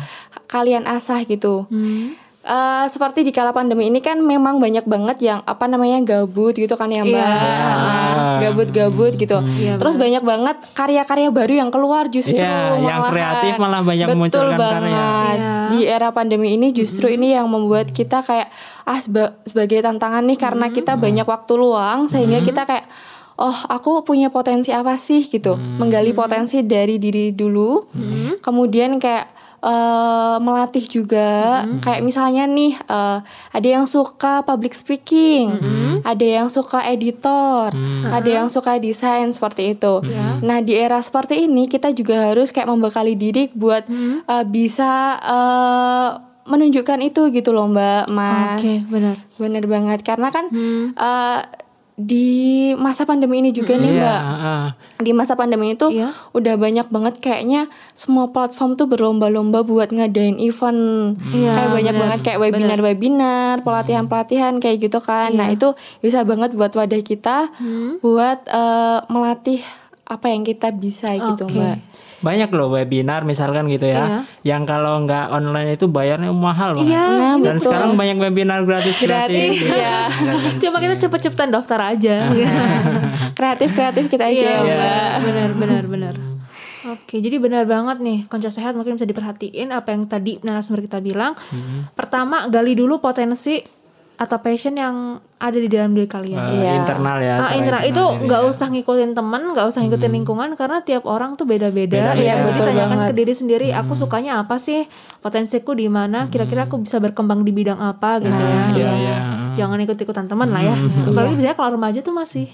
[0.51, 1.63] kalian asah gitu.
[1.71, 2.19] Hmm.
[2.47, 6.79] Eh, seperti di kala pandemi ini kan memang banyak banget yang apa namanya gabut gitu
[6.79, 7.27] kan ya mbak, Iya.
[7.27, 9.43] Nah, gabut-gabut gitu.
[9.43, 14.15] Iya, Terus banyak banget karya-karya baru yang keluar justru Iya, yang kreatif malah banyak Betul
[14.15, 14.75] memunculkan banget.
[14.79, 14.95] karya.
[15.35, 15.57] Iya.
[15.77, 18.49] Di era pandemi ini justru ini yang membuat kita kayak
[18.83, 22.85] ah seba- sebagai tantangan nih karena kita banyak waktu luang sehingga kita kayak
[23.37, 25.29] oh aku punya potensi apa sih?
[25.29, 27.85] gitu, menggali potensi dari diri dulu,
[28.41, 29.29] kemudian kayak
[29.67, 31.30] eh, melatih juga
[31.82, 33.19] kayak misalnya nih eh,
[33.51, 35.60] ada yang suka public speaking,
[36.01, 37.67] ada yang suka editor,
[38.08, 39.99] ada yang suka desain seperti itu.
[40.39, 43.84] Nah di era seperti ini kita juga harus kayak membekali diri buat
[44.23, 46.10] eh, bisa eh,
[46.47, 48.63] menunjukkan itu gitu loh Mbak Mas.
[48.63, 49.15] Oke, benar.
[49.36, 50.95] Bener banget karena kan Hmm.
[50.95, 51.39] eh,
[51.97, 52.29] di
[52.77, 54.21] masa pandemi ini juga nih Iya, mbak.
[54.21, 54.65] Heeh.
[54.97, 56.13] di masa pandemi itu Iya.
[56.31, 61.17] udah banyak banget kayaknya semua platform tuh berlomba-lomba buat ngadain event.
[61.33, 65.33] Iya, kayak banyak benar, banget kayak webinar-webinar pelatihan-pelatihan kayak gitu kan.
[65.33, 67.49] Nah itu bisa banget buat wadah kita
[67.99, 69.62] buat eh, melatih
[70.05, 71.57] apa yang kita bisa gitu Oke.
[71.57, 71.77] mbak
[72.17, 74.25] Banyak loh webinar misalkan gitu ya.
[74.41, 76.89] Yang kalau nggak online itu bayarnya mahal banget.
[76.89, 77.65] Iya, Nah, Dan betul.
[77.69, 80.10] sekarang banyak webinar gratis Gratis, iya.
[80.58, 82.34] Cuma kita cepet-cepetan daftar aja.
[83.38, 86.15] kreatif kreatif kita aja Iya, ya benar, benar, benar.
[86.88, 90.97] Oke, jadi benar banget nih konco sehat mungkin bisa diperhatiin apa yang tadi narasumber kita
[90.97, 91.36] bilang.
[91.93, 93.60] Pertama, gali dulu potensi
[94.17, 94.95] atau passion yang
[95.36, 96.49] ada di dalam diri kalian.
[96.49, 96.71] Eh, Iya.
[96.80, 97.36] internal ya.
[97.38, 98.49] Ah, internal itu nggak ya.
[98.49, 102.12] usah ngikutin temen, nggak usah ngikutin lingkungan karena tiap orang tuh beda-beda.
[102.12, 103.08] Iya, Jadi betul tanyakan banget.
[103.08, 107.51] ke diri sendiri, aku sukanya apa sih, potensiku di mana, kira-kira aku bisa berkembang di
[107.51, 108.62] bidang apa gitu ya.
[108.73, 109.17] Iya, iya.
[109.56, 110.75] Jangan ikut-ikutan teman lah ya.
[110.75, 112.49] Apalagi biasanya kalau remaja tuh masih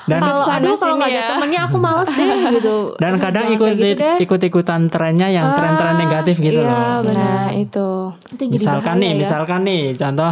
[0.00, 1.28] Dan kalau aduh kalau nggak ada ya.
[1.30, 2.76] temennya aku males deh gitu.
[2.96, 4.16] dan kadang ikut gitu deh.
[4.18, 7.04] ikut-ikutan trennya yang tren-tren negatif gitu iya, loh.
[7.04, 7.20] benar.
[7.20, 7.88] nah itu
[8.26, 9.14] Itu jadi Misalkan nih, ya.
[9.14, 10.30] misalkan nih contoh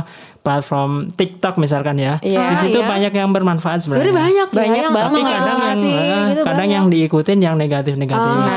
[0.48, 2.16] platform TikTok misalkan ya.
[2.18, 2.40] Iya.
[2.48, 2.88] Di situ iya.
[2.88, 4.24] banyak yang bermanfaat Sebenarnya sebenarnya.
[4.24, 5.12] banyak, ya, Banyak yang banget.
[5.12, 6.72] Tapi kadang yang sih, eh, gitu kadang banyak.
[6.72, 8.56] yang diikutin yang negatif-negatif Ah, gitu Nah,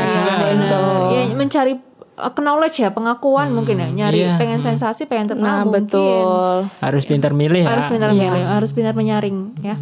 [0.56, 0.80] betul.
[0.80, 1.12] benar.
[1.12, 1.74] Ya mencari
[2.14, 4.38] uh, knowledge ya, pengakuan mungkin ya, nyari iya.
[4.38, 5.90] pengen sensasi, pengen terkenal nah mungkin.
[5.90, 7.70] betul Harus pintar milih ya.
[7.72, 8.22] Harus pintar Iya.
[8.24, 9.76] milih, harus pintar menyaring ya.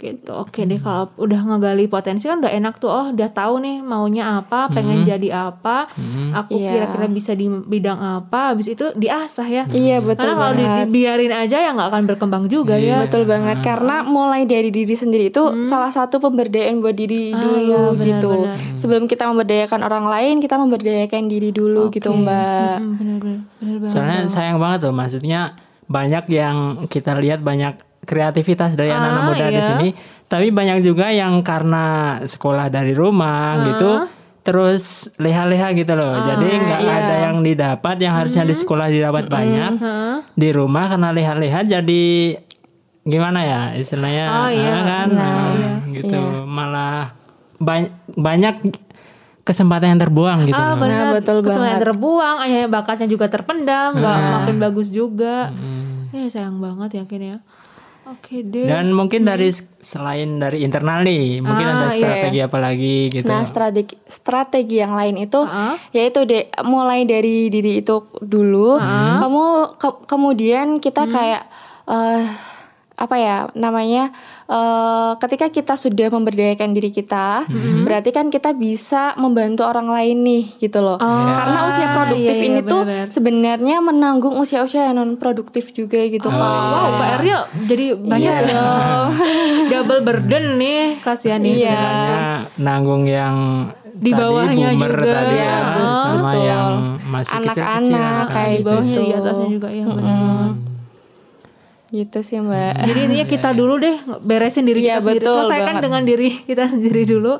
[0.00, 0.32] Gitu.
[0.32, 2.88] Oke deh kalau udah ngegali potensi kan udah enak tuh.
[2.88, 5.92] Oh, udah tahu nih maunya apa, pengen jadi apa.
[6.34, 6.88] Aku Iya.
[6.88, 9.64] kira-kira bisa di bidang apa, habis itu diasah ya.
[9.70, 13.04] iya betul Karena kalau dibiarin aja ya nggak akan berkembang juga ya.
[13.04, 17.60] Betul banget karena mulai dari diri sendiri itu salah satu pemberdayaan buat diri Ah, dulu
[17.60, 18.32] iya, benar, gitu.
[18.40, 18.56] benar.
[18.72, 22.74] Sebelum kita memberdayakan orang lain, kita memberdayakan diri dulu gitu, Mbak.
[22.78, 23.92] Hmm, bener-bener, bener banget.
[23.92, 25.40] Soalnya sayang banget tuh maksudnya
[25.84, 29.66] banyak yang kita lihat banyak kreativitas dari Ah, anak-anak muda di iya.
[29.66, 29.88] sini,
[30.24, 31.84] tapi banyak juga yang karena
[32.22, 33.64] sekolah dari rumah Ah.
[33.66, 33.90] gitu
[34.40, 34.84] terus
[35.16, 36.16] leha-leha gitu loh.
[36.18, 36.94] Jadi nggak iya.
[36.98, 39.72] ada yang didapat yang harusnya di sekolah didapat banyak.
[39.76, 40.14] Heeh.
[40.32, 42.04] Di rumah karena leha-leha jadi
[43.02, 44.70] gimana ya istilahnya Oh, iya.
[44.70, 45.72] ah, kan Nah, ah, iya.
[45.90, 47.12] gitu malah
[47.56, 48.64] ba- banyak
[49.42, 50.78] kesempatan yang terbuang gitu Ah loh.
[50.78, 51.84] benar, Nah, betul kesempatan banget.
[51.86, 54.30] terbuang, akhirnya bakatnya juga terpendam, nggak Nah.
[54.38, 55.50] makin bagus juga.
[56.10, 57.36] Ya sayang banget yakin ya.
[58.10, 58.66] Oke deh.
[58.66, 61.94] Dan mungkin dari selain dari internal nih, mungkin Ah, ada iya.
[61.94, 63.24] strategi apa lagi gitu.
[63.24, 65.78] Nah, strategi strategi yang lain itu Ah.
[65.90, 68.76] yaitu deh mulai dari diri itu dulu.
[69.16, 69.44] Kamu
[69.76, 71.12] ke- kemudian kita Hmm.
[71.12, 71.42] kayak
[71.86, 72.22] eh,
[72.94, 74.12] apa ya namanya
[74.50, 77.86] eh, ketika kita sudah memberdayakan diri kita, Hmm.
[77.86, 80.98] berarti kan kita bisa membantu orang lain nih gitu loh.
[80.98, 86.02] Oh, Karena usia produktif iya, iya, ini tuh sebenarnya menanggung usia-usia yang non produktif juga
[86.02, 86.42] gitu Oh, kan.
[86.42, 88.50] wow, PR-nya jadi banyak Iya ya.
[88.50, 89.06] dong.
[89.72, 91.54] Double burden nih, kasihan nih.
[91.62, 91.82] Iya.
[92.56, 95.94] Nanggung yang Di tadi bawahnya boomer juga, tadi ya, ya, betul.
[95.94, 96.68] sama yang
[97.04, 99.00] masih kecil-kecil Anak-anak kayak Di bawahnya gitu.
[99.00, 100.69] di atasnya juga ya benar banget.
[101.90, 102.72] Gitu sih, Mbak.
[102.86, 105.18] Jadi intinya kita dulu deh beresin diri Iya, kita sendiri.
[105.20, 105.82] betul Selesaikan banget.
[105.82, 107.32] dengan diri kita sendiri dulu.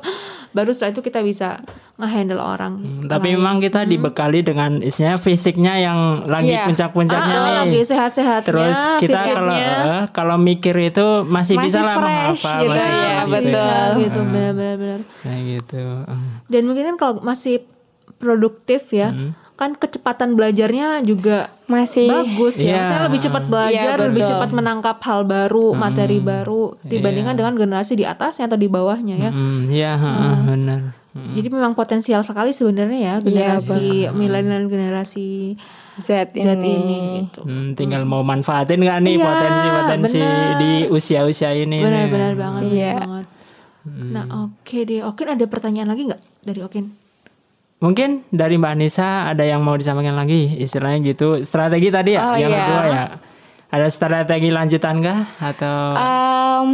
[0.51, 1.63] Baru setelah itu kita bisa
[1.95, 2.73] nge-handle orang.
[2.75, 6.67] Hmm, Tapi memang kita dibekali dengan isinya fisiknya yang lagi Iya.
[6.67, 7.55] puncak-puncaknya Ah, nih.
[7.63, 8.43] lagi sehat-sehatnya.
[8.43, 12.91] Terus kita kalau eh, kalau mikir itu masih, Masih bisa lah fresh menghafal, gitu masih
[12.91, 13.47] ya, masih betul.
[13.47, 14.99] Bisa gitu benar-benar benar.
[15.17, 15.83] Kayak gitu.
[16.45, 17.55] Dan mungkin kan kalau masih
[18.17, 19.31] produktif ya, Hmm.
[19.61, 22.81] Kan kecepatan belajarnya juga Masih bagus ya.
[22.81, 22.81] Iya.
[22.81, 27.93] Saya lebih cepat belajar, Iya, lebih cepat menangkap hal baru, materi baru dibandingkan dengan generasi
[27.93, 29.29] di atasnya atau di bawahnya ya.
[29.29, 30.81] Hmm, iya, heeh, benar.
[31.13, 31.35] Hmm.
[31.37, 35.59] Jadi memang potensial sekali sebenarnya ya generasi milenial generasi
[35.99, 36.99] Z Z ini, ini.
[37.21, 37.43] gitu.
[37.45, 40.19] Hmm, tinggal mau manfaatin nggak nih Iya, potensi-potensi
[40.57, 41.83] di usia-usia ini?
[41.83, 42.93] Benar-benar banget, benar Iya.
[42.97, 43.25] banget.
[44.09, 45.01] Nah, oke deh.
[45.03, 47.00] Okin ada pertanyaan lagi nggak dari Okin?
[47.81, 51.41] Mungkin dari Mbak Anissa ada yang mau disampaikan lagi, istilahnya gitu.
[51.41, 52.61] Strategi tadi ya, Oh, yang iya.
[52.61, 53.03] kedua ya.
[53.71, 56.67] Ada strategi lanjutan kah atau Em,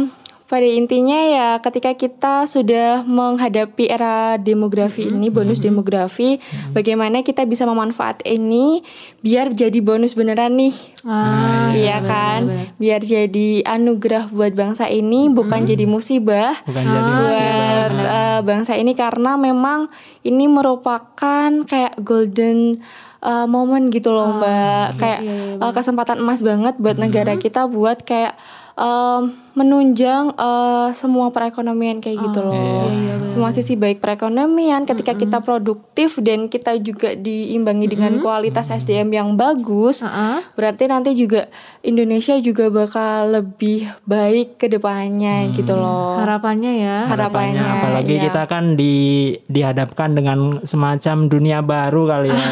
[0.48, 6.40] pada intinya ya ketika kita sudah menghadapi era demografi ini bonus demografi
[6.72, 8.80] bagaimana kita bisa memanfaat ini
[9.20, 10.72] biar jadi bonus beneran nih?
[11.04, 12.72] Ah, iya kan?
[12.80, 16.56] biar jadi anugerah buat bangsa ini bukan jadi musibah.
[16.64, 17.58] Bukan jadi Ah, musibah?
[17.68, 19.92] buat eh, bangsa ini karena memang
[20.24, 22.80] ini merupakan kayak golden
[23.22, 24.96] uh, moment gitu loh mbak.
[24.96, 25.20] kayak
[25.60, 28.38] uh, kesempatan emas banget buat negara kita buat kayak
[28.78, 32.86] um, menunjang eh, semua perekonomian kayak gitu loh.
[33.28, 39.28] semua sisi baik perekonomian ketika kita produktif dan kita juga diimbangi dengan kualitas SDM yang
[39.34, 40.40] bagus, Heeh.
[40.54, 41.44] berarti nanti juga
[41.80, 46.16] Indonesia juga bakal lebih baik ke depannya gitu loh.
[46.16, 46.96] Harapannya ya.
[47.04, 48.22] Harapannya, apalagi ya.
[48.24, 48.96] kita kan di
[49.44, 52.48] dihadapkan dengan semacam dunia baru kali ya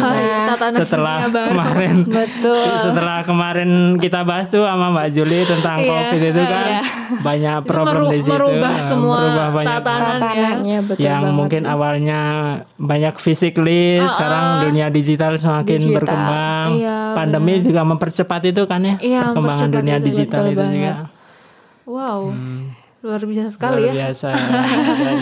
[0.49, 1.47] Tatanan setelah baru.
[1.49, 2.63] kemarin Betul.
[2.81, 6.81] setelah kemarin kita bahas tuh sama Mbak Juli tentang Iya, covid itu kan iya.
[7.19, 10.07] Banyak problem meru- di situ merubah eh, semua merubah banyak tatanan.
[10.17, 11.35] Tatanannya betul yang banget.
[11.35, 12.21] mungkin awalnya
[12.77, 15.97] banyak physically sekarang dunia digital semakin Digital.
[15.97, 20.63] berkembang Iya, pandemi juga mempercepat itu kan ya Iya, perkembangan dunia itu, digital itu juga
[20.63, 20.97] banget.
[21.85, 22.21] Wow.
[22.99, 23.93] Luar biasa sekali luar ya.
[24.05, 24.29] biasa
[25.01, 25.19] Dan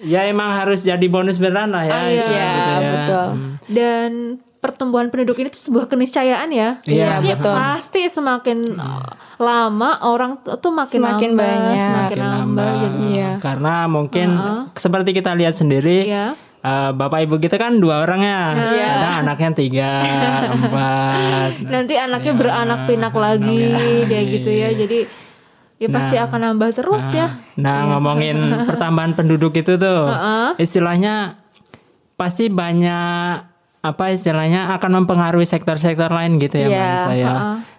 [0.00, 2.16] ya emang harus jadi bonus beneran lah ya Ah, iya.
[2.16, 2.90] istilah Iya, gitu ya.
[2.94, 3.26] betul.
[3.26, 3.52] Hmm.
[3.66, 4.10] Dan
[4.60, 6.84] pertumbuhan penduduk ini tuh sebuah keniscayaan ya.
[6.84, 7.54] Iya, Maksudnya betul.
[7.56, 11.76] Pasti semakin uh, lama orang tuh makin Semakin nambah, banyak.
[11.78, 12.36] semakin Makin nambah.
[12.38, 12.72] nambah.
[12.76, 13.30] Jadi, Iya.
[13.38, 14.28] karena mungkin
[14.74, 16.26] seperti kita lihat sendiri Iya.
[16.60, 19.90] eh, bapak ibu kita kan dua orang ya kadang anaknya tiga
[20.54, 23.64] empat Nanti anaknya beranak pinak lagi
[24.04, 24.68] kayak gitu ya.
[24.70, 24.98] Jadi
[25.76, 26.28] ya pasti Nah.
[26.28, 27.32] akan nambah terus ya.
[27.56, 28.36] Nah, ngomongin
[28.68, 30.04] pertambahan penduduk itu tuh,
[30.56, 31.40] istilahnya
[32.14, 33.49] pasti banyak
[33.80, 37.32] apa istilahnya akan mempengaruhi sektor-sektor lain gitu ya Iya, menurut saya.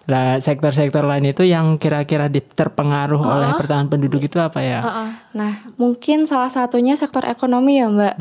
[0.09, 4.81] Lah sektor-sektor lain itu yang kira-kira terpengaruh oleh pertambahan penduduk itu apa ya?
[5.37, 8.15] Nah, mungkin salah satunya sektor ekonomi ya, Mbak.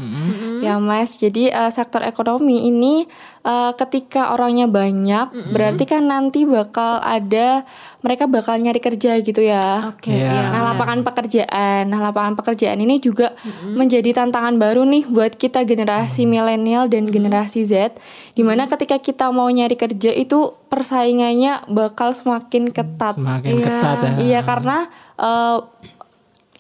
[0.60, 1.16] Ya, Mas.
[1.16, 3.08] Jadi eh, sektor ekonomi ini
[3.40, 7.64] eh, ketika orangnya banyak, berarti kan nanti bakal ada
[8.00, 9.92] mereka bakal nyari kerja gitu ya.
[9.92, 10.08] Oke.
[10.08, 10.32] Iya.
[10.32, 10.44] iya.
[10.52, 11.88] Nah, lapangan pekerjaan.
[11.92, 17.68] Nah, lapangan pekerjaan ini juga menjadi tantangan baru nih buat kita generasi milenial dan generasi
[17.68, 17.96] Z.
[18.32, 23.20] Di mana ketika kita mau nyari kerja itu persaingannya bakal semakin ketat.
[23.20, 24.12] Semakin ketat ya.
[24.20, 24.88] Iya, karena
[25.20, 25.58] eh,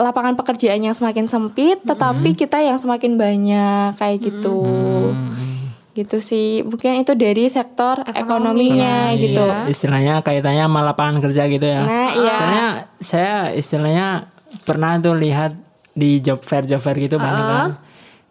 [0.00, 4.64] lapangan pekerjaan yang semakin sempit, tetapi kita yang semakin banyak kayak gitu.
[5.90, 6.62] Gitu sih.
[6.62, 9.44] Mungkin itu dari sektor ekonominya Iya, gitu.
[9.66, 11.82] Istilahnya kaitannya sama lapangan kerja gitu ya.
[11.82, 12.32] Nah, iya.
[12.34, 12.66] Soalnya
[13.02, 14.06] saya istilahnya
[14.62, 15.54] pernah tuh lihat
[15.90, 17.68] di job fair job fair gitu banyak kan.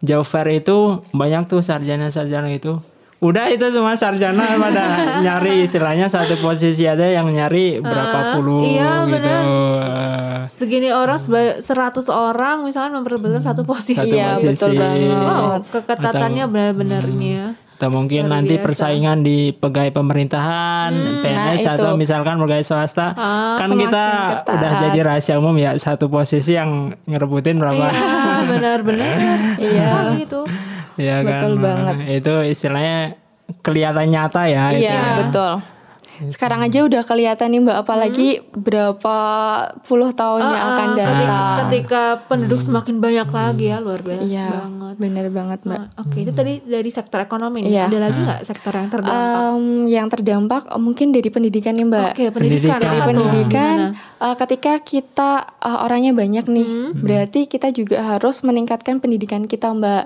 [0.00, 2.80] Job fair itu banyak tuh sarjana-sarjana itu.
[3.20, 4.84] Udah itu semua sarjana pada
[5.20, 9.12] nyari istilahnya satu posisi ada yang nyari berapa puluh iya, gitu.
[9.12, 9.40] bener.
[9.44, 11.60] Eh, Segini orang 100
[12.08, 13.92] orang misalnya memperebutkan satu posisi.
[13.92, 14.48] Satu posisi.
[14.48, 15.12] betul banget.
[15.12, 17.48] Wow, keketatannya benar-benar ini ya.
[17.76, 22.00] Atau mungkin nanti persaingan di pegawai pemerintahan, PNS nah atau itu.
[22.00, 23.16] misalkan pegawai swasta.
[23.16, 24.52] kan semakin kita ketat.
[24.52, 27.88] udah jadi rahasia umum ya satu posisi yang ngerebutin berapa.
[27.92, 29.16] Iya, benar-benar.
[29.60, 29.84] Iya.
[29.84, 30.24] Sekali
[31.00, 31.08] itu.
[31.08, 31.28] Iya kan.
[31.32, 31.94] Betul banget.
[32.20, 32.98] Itu istilahnya
[33.64, 34.64] kelihatan nyata ya.
[34.70, 35.14] itu Iya, ya.
[35.26, 35.52] betul.
[36.26, 39.16] Sekarang aja udah kelihatan nih Mbak, apalagi berapa
[39.80, 41.56] puluh tahun yang akan Ketika, datang.
[41.62, 44.94] ketika penduduk semakin banyak lagi ya luar biasa Iya, banget.
[44.96, 45.78] bener banget Mbak.
[45.78, 47.70] Nah, Oke, itu tadi dari sektor ekonomi nih.
[47.70, 47.84] Iya.
[47.86, 49.16] Ada lagi nggak sektor yang terdampak?
[49.16, 52.10] Em, yang terdampak eh, mungkin dari pendidikan nih Mbak.
[52.10, 52.50] Oke, pendidikan.
[52.50, 52.80] Pendidikan.
[52.80, 54.24] Dari pendidikan, Gimana?
[54.26, 60.04] eh, ketika kita eh, orangnya banyak nih, berarti kita juga harus meningkatkan pendidikan kita Mbak.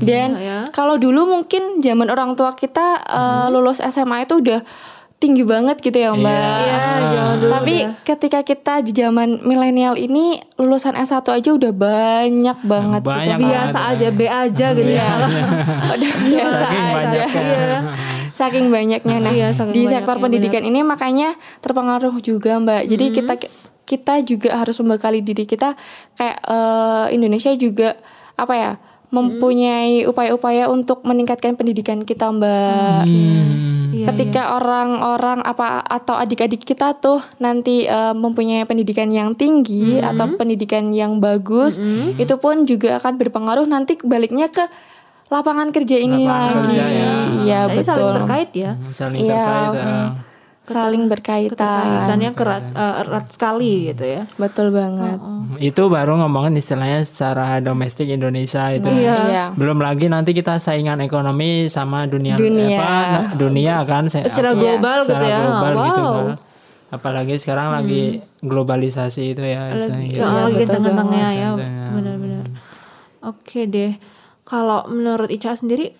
[0.00, 0.58] Dan ya.
[0.70, 4.62] kalau dulu mungkin zaman orang tua kita eh, lulus SMA itu udah
[5.22, 6.26] tinggi banget gitu ya Mbak.
[6.58, 7.94] Iya, jangan dulu Tapi dah.
[8.02, 10.24] ketika kita di zaman milenial ini
[10.58, 13.46] lulusan S1 aja udah banyak banget Banyak gitu.
[13.46, 15.10] biasa aja, B aja gitu ya.
[15.94, 17.22] udah biasa Saking aja.
[17.22, 17.42] banyaknya.
[17.46, 17.78] Iya.
[18.32, 22.82] Saking banyaknya nah Iya, saking di sektor pendidikan ini makanya terpengaruh juga Mbak.
[22.90, 23.34] Jadi kita
[23.82, 25.78] kita juga harus membekali diri kita
[26.14, 27.94] kayak eh, Indonesia juga
[28.34, 28.72] apa ya
[29.12, 33.04] mempunyai upaya-upaya untuk meningkatkan pendidikan kita Mbak.
[33.04, 33.50] Hmm.
[33.92, 40.32] Iya, Ketika orang-orang apa atau adik-adik kita tuh nanti eh, mempunyai pendidikan yang tinggi atau
[40.34, 41.76] pendidikan yang bagus,
[42.16, 44.64] itu pun juga akan berpengaruh nanti baliknya ke
[45.28, 46.56] lapangan kerja ini Lapangan lagi.
[46.58, 47.12] kerja, ya.
[47.38, 47.84] Iya betul.
[47.86, 48.70] saling terkait ya.
[48.90, 49.32] Saling Iya.
[49.36, 49.72] terkait.
[49.76, 50.31] ya.
[50.62, 51.58] Saling berkaitan.
[51.58, 54.22] Keterkaitannya kerat, eh, erat sekali gitu ya.
[54.34, 55.18] Betul banget.
[55.58, 58.86] Itu baru ngomongin istilahnya secara domestik Indonesia itu.
[58.86, 59.50] Iya.
[59.52, 62.78] Belum lagi nanti kita saingan ekonomi sama dunia Dunia.
[62.78, 62.90] apa
[63.34, 65.36] dunia kan se- Secara apa, global gitu secara ya.
[65.36, 65.84] global wow.
[65.84, 66.26] gitu kan.
[66.92, 68.02] Apalagi sekarang lagi
[68.38, 69.74] globalisasi itu ya.
[69.74, 70.20] istilahnya gitu.
[70.20, 71.50] Ya, Iya, lagi betul tengah-tengahnya ya.
[71.90, 72.44] Benar-benar.
[73.20, 73.92] Oke deh.
[74.42, 75.90] Kalau menurut Ica sendiri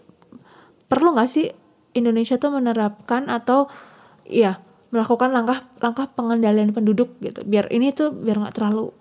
[0.87, 1.51] perlu nggak sih
[1.93, 3.67] Indonesia tuh menerapkan atau
[4.25, 4.59] ya
[4.89, 8.93] melakukan langkah-langkah pengendalian penduduk gitu biar ini tuh biar nggak terlalu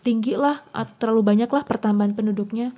[0.00, 2.76] tinggi lah atau terlalu banyak lah pertambahan penduduknya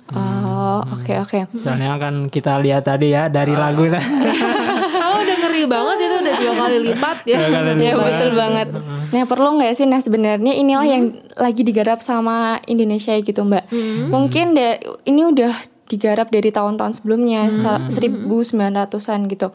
[0.57, 1.39] Oh, oke oke.
[1.53, 6.53] Soalnya kan kita lihat tadi ya dari lagu oh udah ngeri banget itu udah dua
[6.57, 7.37] kali lipat ya.
[7.37, 8.03] Dua kali Ya lipat.
[8.03, 8.67] betul banget.
[9.07, 9.85] Nah perlu nggak sih?
[9.85, 11.03] Nah sebenarnya inilah yang
[11.35, 13.63] lagi digarap sama Indonesia gitu Mbak.
[14.07, 15.53] Mungkin da- ini udah
[15.87, 19.47] digarap dari tahun-tahun sebelumnya, sa- 1900-an gitu.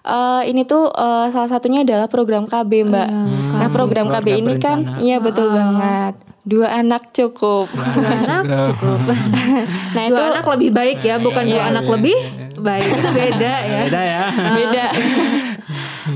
[0.00, 3.08] Eh, ini tuh eh, salah satunya adalah program KB Mbak.
[3.52, 6.16] nah program KB Keluarga ini kan, iya betul banget.
[6.48, 7.68] Dua anak cukup.
[7.68, 8.98] Dua anak cukup.
[9.94, 12.16] nah dua itu anak lebih baik ya, bukan dua anak lebih
[12.56, 12.88] baik.
[12.88, 13.82] Itu beda ya.
[13.84, 14.22] Beda ya.
[14.56, 14.84] beda.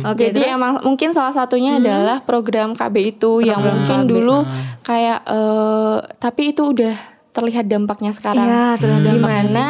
[0.08, 0.56] Oke, Jadi terus?
[0.56, 4.40] emang mungkin salah satunya adalah program KB itu yang mungkin dulu
[4.80, 8.44] kayak eh, tapi itu udah terlihat dampaknya sekarang.
[8.44, 9.66] Iya, terlihat Di dampaknya mana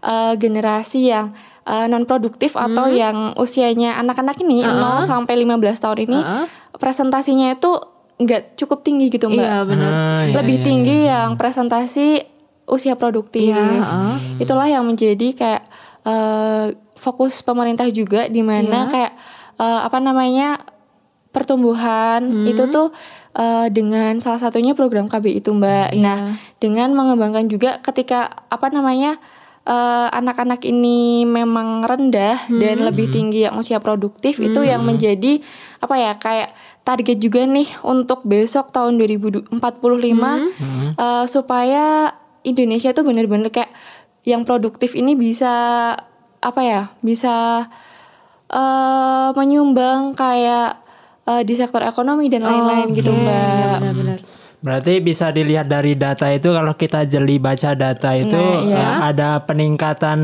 [0.00, 1.32] eh, generasi yang
[1.66, 6.18] non produktif atau yang usianya anak-anak ini 0 sampai 15 tahun ini
[6.72, 7.74] presentasinya itu
[8.16, 9.42] nggak cukup tinggi gitu, Mbak.
[9.42, 9.90] Iya benar.
[9.90, 12.22] Ah, iya, Lebih iya, tinggi yang presentasi
[12.66, 13.50] usia produktif.
[13.50, 14.14] Iya, heeh.
[14.38, 15.62] Itulah yang menjadi kayak
[16.06, 18.90] eh, fokus pemerintah juga di mana Iya.
[18.94, 19.12] kayak
[19.58, 20.62] eh, apa namanya
[21.30, 22.46] pertumbuhan Hmm.
[22.46, 22.88] itu tuh
[23.36, 25.92] eh, dengan salah satunya program KB itu Mbak.
[25.92, 26.00] Iya.
[26.00, 26.18] Nah,
[26.56, 29.20] dengan mengembangkan juga ketika apa namanya
[29.62, 32.58] eh, anak-anak ini memang rendah Hmm.
[32.58, 35.42] dan lebih tinggi yang usia produktif itu yang menjadi
[35.78, 36.50] apa ya kayak
[36.82, 39.50] target juga nih untuk besok tahun 2045
[40.54, 40.94] Hmm.
[40.94, 43.74] eh, supaya Indonesia tuh bener-bener kayak
[44.22, 45.50] yang produktif ini bisa
[46.38, 47.66] apa ya bisa
[48.46, 50.78] eh menyumbang kayak
[51.26, 53.34] eh, di sektor ekonomi dan lain-lain gitu Oke, mbak.
[53.34, 54.18] iya, Benar-benar.
[54.56, 58.78] Berarti bisa dilihat dari data itu kalau kita jeli baca data itu Nah, iya.
[58.78, 60.18] eh, ada peningkatan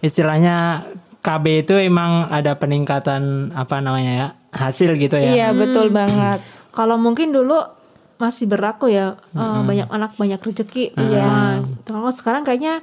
[0.00, 0.86] istilahnya
[1.20, 5.30] KB itu emang ada peningkatan apa namanya ya hasil gitu ya.
[5.30, 6.40] Iya betul banget.
[6.70, 7.60] Kalau mungkin dulu
[8.16, 10.96] masih berlaku ya eh, banyak anak banyak rezeki.
[10.96, 11.60] Iya.
[11.84, 12.80] Terus sekarang kayaknya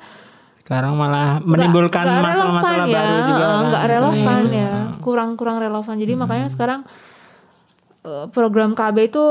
[0.61, 4.55] Sekarang malah menimbulkan masalah-masalah relevan baru juga nggak misalnya relevan itu.
[4.59, 6.79] ya kurang-kurang relevan jadi makanya sekarang
[8.31, 9.23] program KB itu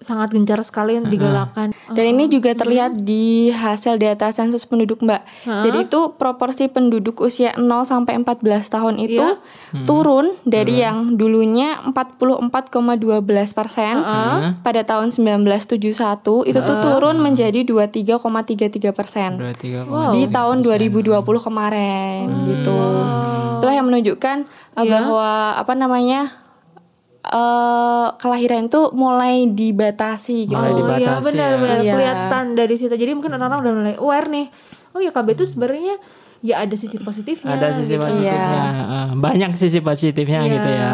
[0.00, 5.20] sangat gencar sekali digalakkan Dan ini juga terlihat di hasil data sensus penduduk mbak.
[5.44, 8.40] Jadi itu proporsi penduduk usia 0 sampai 14
[8.72, 9.86] tahun itu Iya.
[9.86, 13.94] turun dari yang dulunya 44,12 persen
[14.64, 19.36] pada tahun 1971 itu tuh turun menjadi 23,33 persen.
[19.36, 19.84] Dua, tiga,
[20.16, 22.78] di tahun 2020 kemarin gitu.
[23.60, 24.48] Itulah yang menunjukkan
[24.80, 26.39] uh, bahwa apa namanya
[27.22, 30.56] eh kelahiran itu mulai dibatasi gitu.
[30.56, 31.92] Mulai oh iya dibatasi benar-benar ya.
[31.92, 32.90] kelihatan dari situ.
[32.90, 34.46] Jadi mungkin orang-orang udah mulai aware nih.
[34.90, 36.00] Oh ya KB itu sebenarnya
[36.40, 38.00] ya ada sisi positifnya ada sisi gitu.
[38.00, 38.64] positifnya.
[38.72, 40.92] Eh, banyak sisi positifnya Iya, gitu ya.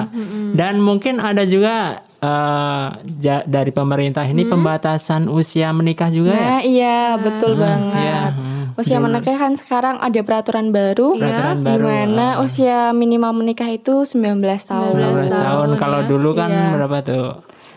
[0.52, 6.42] Dan mungkin ada juga eh, ja- dari pemerintah ini pembatasan usia menikah juga ya?
[6.50, 7.94] Nah, iya betul banget.
[7.96, 8.55] iya, hmm.
[8.76, 14.04] Usia menikah kan sekarang ada peraturan baru Peraturan di baru, mana usia minimal menikah itu
[14.04, 14.92] 19 tahun.
[14.92, 16.68] 19 tahun kalau dulu kan Iya.
[16.76, 17.26] berapa tuh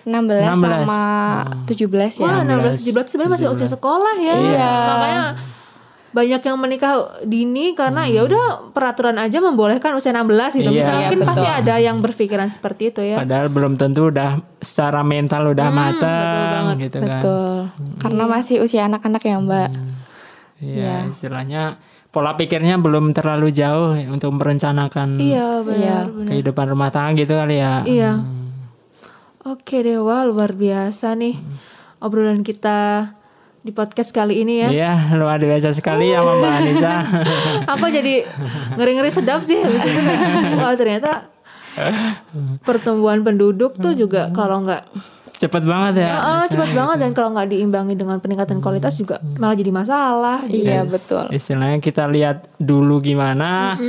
[0.04, 0.84] 16, 16.
[0.84, 1.04] sama
[1.64, 2.24] 17 ya.
[2.26, 4.34] Wah, 16 17 itu sebenarnya masih usia sekolah ya.
[4.36, 4.72] Iya.
[4.90, 5.24] Makanya
[6.10, 10.68] banyak yang menikah dini karena ya udah peraturan aja membolehkan usia 16 gitu.
[10.68, 10.76] Iya.
[10.76, 11.60] Misalnya Iya, mungkin pasti betul.
[11.62, 13.16] ada yang berpikiran seperti itu ya.
[13.16, 17.56] padahal belum tentu udah secara mental udah matang gitu kan Betul.
[18.00, 19.70] Karena masih usia anak-anak ya, Mbak.
[20.60, 21.80] Iya, istilahnya
[22.10, 25.78] pola pikirnya belum terlalu jauh untuk merencanakan Iya, benar.
[25.78, 25.98] Iya.
[26.10, 26.28] benar.
[26.28, 27.84] kehidupan rumah tangga gitu kali ya.
[27.84, 28.12] Iya.
[29.42, 31.40] Oke Dewa, luar biasa nih
[31.98, 33.12] obrolan kita
[33.60, 34.70] di podcast kali ini ya.
[34.70, 36.96] Iya, luar biasa sekali ya Mbak Anissa.
[37.66, 38.28] Apa jadi
[38.74, 40.00] ngeri-ngeri sedap sih habis itu
[40.60, 41.32] Wah, ternyata
[42.62, 44.84] pertumbuhan penduduk tuh juga kalau nggak
[45.40, 46.12] Cepet banget ya.
[46.14, 50.44] Oh, cepat banget dan kalau nggak diimbangi dengan peningkatan kualitas juga malah jadi masalah.
[50.44, 51.32] Iya, betul.
[51.32, 53.80] Istilahnya kita lihat dulu gimana.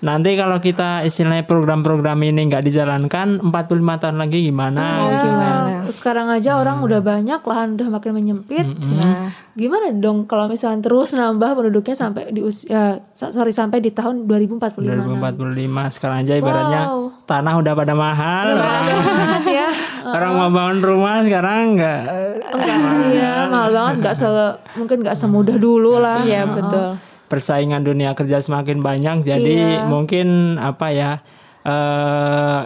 [0.00, 3.52] Nanti kalau kita istilahnya program-program ini nggak dijalankan 45
[4.00, 5.26] tahun lagi gimana gitu.
[5.26, 5.72] Gimana?
[5.86, 8.64] Sekarang aja orang udah banyak lahan udah makin menyempit.
[8.64, 13.94] Nah, Gimana dong kalau misalnya terus nambah penduduknya sampai di usia so- sorry sampai di
[13.94, 15.14] tahun 2045 nanti.
[15.14, 17.22] 2045 sekarang aja ibaratnya Wow.
[17.22, 18.46] tanah udah pada mahal.
[18.50, 18.82] ya.
[20.14, 22.02] Orang mau bangun rumah sekarang nggak
[22.46, 22.78] Enggak,
[23.10, 24.28] iya, mahal banget nggak se
[24.72, 26.22] mungkin nggak semudah dulu lah.
[26.22, 26.94] iya betul.
[27.24, 29.84] persaingan dunia kerja semakin banyak jadi Iya.
[29.84, 31.10] mungkin apa ya
[31.64, 32.60] eh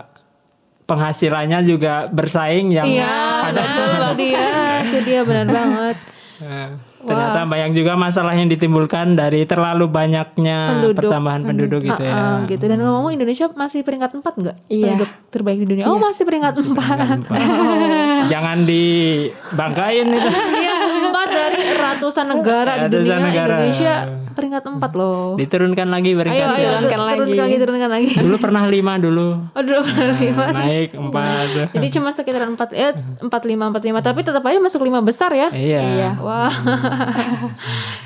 [0.85, 3.89] penghasilannya juga bersaing yang Iya, betul
[4.19, 4.45] dia,
[4.83, 5.97] itu dia benar banget.
[6.39, 6.69] Eh,
[7.03, 10.97] ternyata banyak juga masalah yang ditimbulkan dari terlalu banyaknya Penduduk.
[11.03, 12.15] pertambahan penduduk gitu ya.
[12.15, 14.57] Ah, gitu dan ngomong Indonesia masih peringkat 4 enggak?
[14.67, 14.95] Iya.
[14.95, 15.85] Penduduk terbaik di dunia.
[15.87, 17.29] Oh, masih peringkat 4.
[18.33, 20.29] Jangan dibanggain itu.
[20.31, 20.75] Iya,
[21.09, 23.55] 4 ya dari ratusan negara di Ratusan dunia negara.
[23.59, 23.95] Indonesia
[24.39, 25.35] peringkat empat loh.
[25.35, 26.47] Diturunkan lagi Ayo, peringkat.
[26.49, 27.19] ayo, Turunkan turun- lagi.
[27.19, 28.09] turunkan lagi, turunkan lagi.
[28.17, 29.29] Dulu pernah lima dulu.
[29.51, 30.45] Oh, dulu pernah lima.
[30.47, 31.47] Nah, naik empat.
[31.75, 33.99] Jadi cuma sekitaran empat, ya empat lima, empat lima.
[33.99, 35.51] Tapi tetap aja masuk lima besar ya.
[35.51, 36.15] Iya.
[36.17, 36.55] Wah,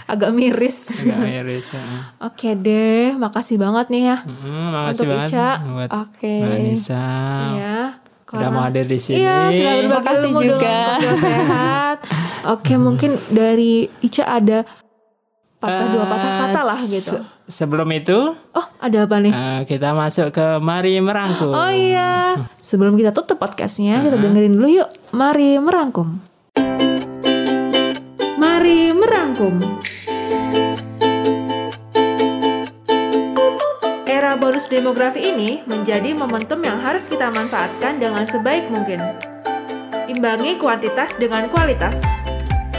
[0.08, 1.04] agak miris.
[1.04, 1.68] Agak miris.
[1.70, 1.84] ya.
[2.18, 4.16] Oke deh, makasih banget nih ya.
[4.24, 5.48] Mm, makasih Untuk banget Ica.
[5.66, 6.34] buat Oke.
[6.58, 7.06] Nisa.
[7.52, 7.78] Ya.
[8.32, 9.20] Udah mau hadir di sini.
[9.20, 10.76] Iya, sudah berbagi ilmu juga.
[11.20, 11.98] sehat.
[12.56, 14.64] Oke, mungkin dari Ica ada
[15.62, 17.10] patah dua patah kata lah Eh, gitu.
[17.14, 17.22] se-
[17.54, 19.30] sebelum itu Oh, ada apa nih?
[19.30, 21.48] eh, kita masuk ke Mari Merangkum.
[21.48, 24.90] Oh iya, sebelum kita tutup podcastnya, kita dengerin dulu yuk.
[25.12, 26.18] Mari merangkum.
[28.34, 29.54] Mari merangkum.
[34.04, 38.98] Era bonus demografi ini menjadi momentum yang harus kita manfaatkan dengan sebaik mungkin.
[40.04, 41.96] Imbangi kuantitas dengan kualitas.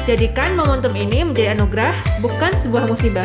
[0.04, 3.24] Jadikan momentum ini menjadi anugerah, bukan sebuah musibah.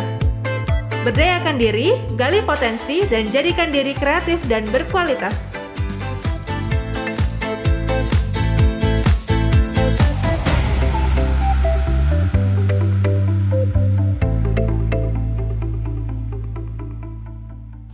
[1.02, 5.47] Berdayakan diri, gali potensi, dan jadikan diri kreatif dan berkualitas.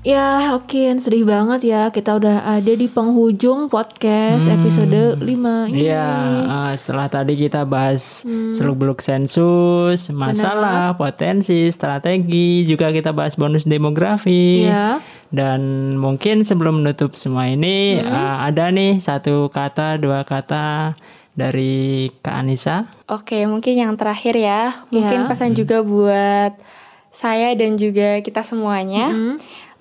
[0.05, 1.89] Ya, oke, sedih banget ya.
[1.89, 5.89] Kita udah ada di penghujung podcast episode 5 ini.
[5.89, 6.09] Iya,
[6.45, 14.69] eh, setelah tadi kita bahas seluk-beluk sensus, masalah, potensi, strategi, juga kita bahas bonus demografi.
[14.69, 15.01] Iya.
[15.33, 21.01] Dan mungkin sebelum menutup semua ini eh, ada nih satu kata, dua kata
[21.33, 22.93] dari Kak Anissa.
[23.09, 24.85] Oke, mungkin yang terakhir ya.
[24.93, 25.29] Mungkin Ya.
[25.33, 26.61] pesan juga buat
[27.09, 29.09] saya dan juga kita semuanya.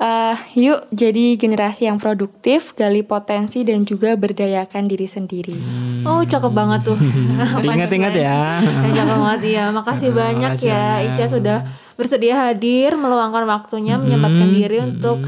[0.01, 5.55] Eh, yuk jadi generasi yang produktif, gali potensi dan juga berdayakan diri sendiri.
[6.03, 6.97] Oh, cakep banget tuh.
[7.63, 8.59] Ingat-ingat ya.
[8.59, 9.63] Ya, cakep banget ya.
[9.69, 11.13] Makasih banyak makasih ya banyak.
[11.13, 11.57] Ica sudah
[11.93, 15.21] bersedia hadir meluangkan waktunya menyempatkan diri untuk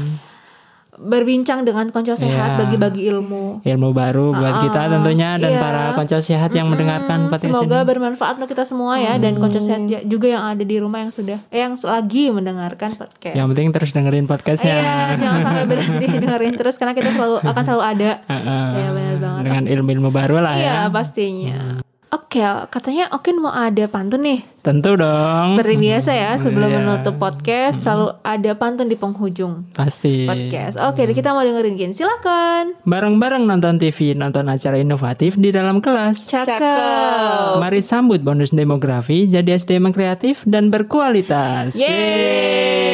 [0.98, 2.58] berbincang dengan konco sehat, Iya.
[2.58, 3.60] bagi-bagi ilmu.
[3.62, 5.60] Ilmu baru buat kita tentunya dan iya.
[5.60, 7.88] para konco sehat yang mendengarkan podcast Semoga ini.
[7.88, 11.10] bermanfaat untuk kita semua ya dan konco sehat ya- juga yang ada di rumah yang
[11.10, 13.32] sudah eh yang lagi mendengarkan podcast.
[13.32, 14.76] Yang penting terus dengerin podcastnya.
[14.76, 18.10] Iya, jangan sampai berhenti dengerin terus karena kita selalu akan selalu ada.
[18.26, 18.66] Heeh.
[18.72, 19.42] Iya, benar banget.
[19.44, 20.64] Dengan ilmu-ilmu baru lah ya.
[20.64, 21.80] Iya, pastinya.
[22.16, 22.40] Oke,
[22.70, 24.40] katanya Okin mau ada pantun nih.
[24.64, 25.52] Tentu dong.
[25.52, 26.78] Seperti biasa ya, sebelum Iya.
[26.80, 30.24] menutup podcast selalu ada pantun di penghujung Pasti.
[30.24, 30.80] podcast.
[30.80, 31.92] Oke, kita mau dengerin Gin.
[31.92, 32.74] Silakan.
[32.82, 36.26] Bareng-bareng nonton TV, nonton acara inovatif di dalam kelas.
[36.26, 37.60] Cakep.
[37.60, 41.76] Mari sambut bonus demografi jadi SDM yang kreatif dan berkualitas.
[41.76, 42.85] Yeay.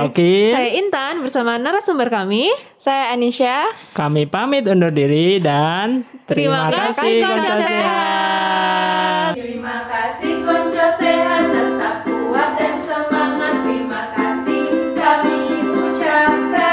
[0.00, 0.48] Saya Oki.
[0.48, 2.48] Saya Intan bersama narasumber kami.
[2.80, 3.68] Saya Anisha.
[3.92, 7.68] Kami pamit undur diri dan Terima terima, kasih, kasih Konco Konco Sehat.
[7.68, 9.36] Sehat.
[9.36, 14.64] Terima kasih konco sehat tetap kuat dan semangat Terima kasih
[14.96, 16.64] kami ucapkan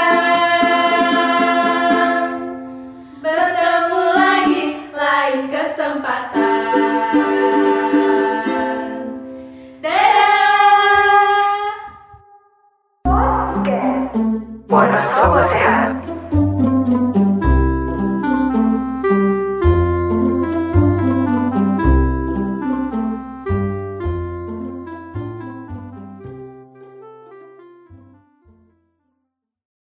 [3.20, 6.47] Bertemu lagi lain kesempatan
[14.68, 15.97] Buenos somos, Herr.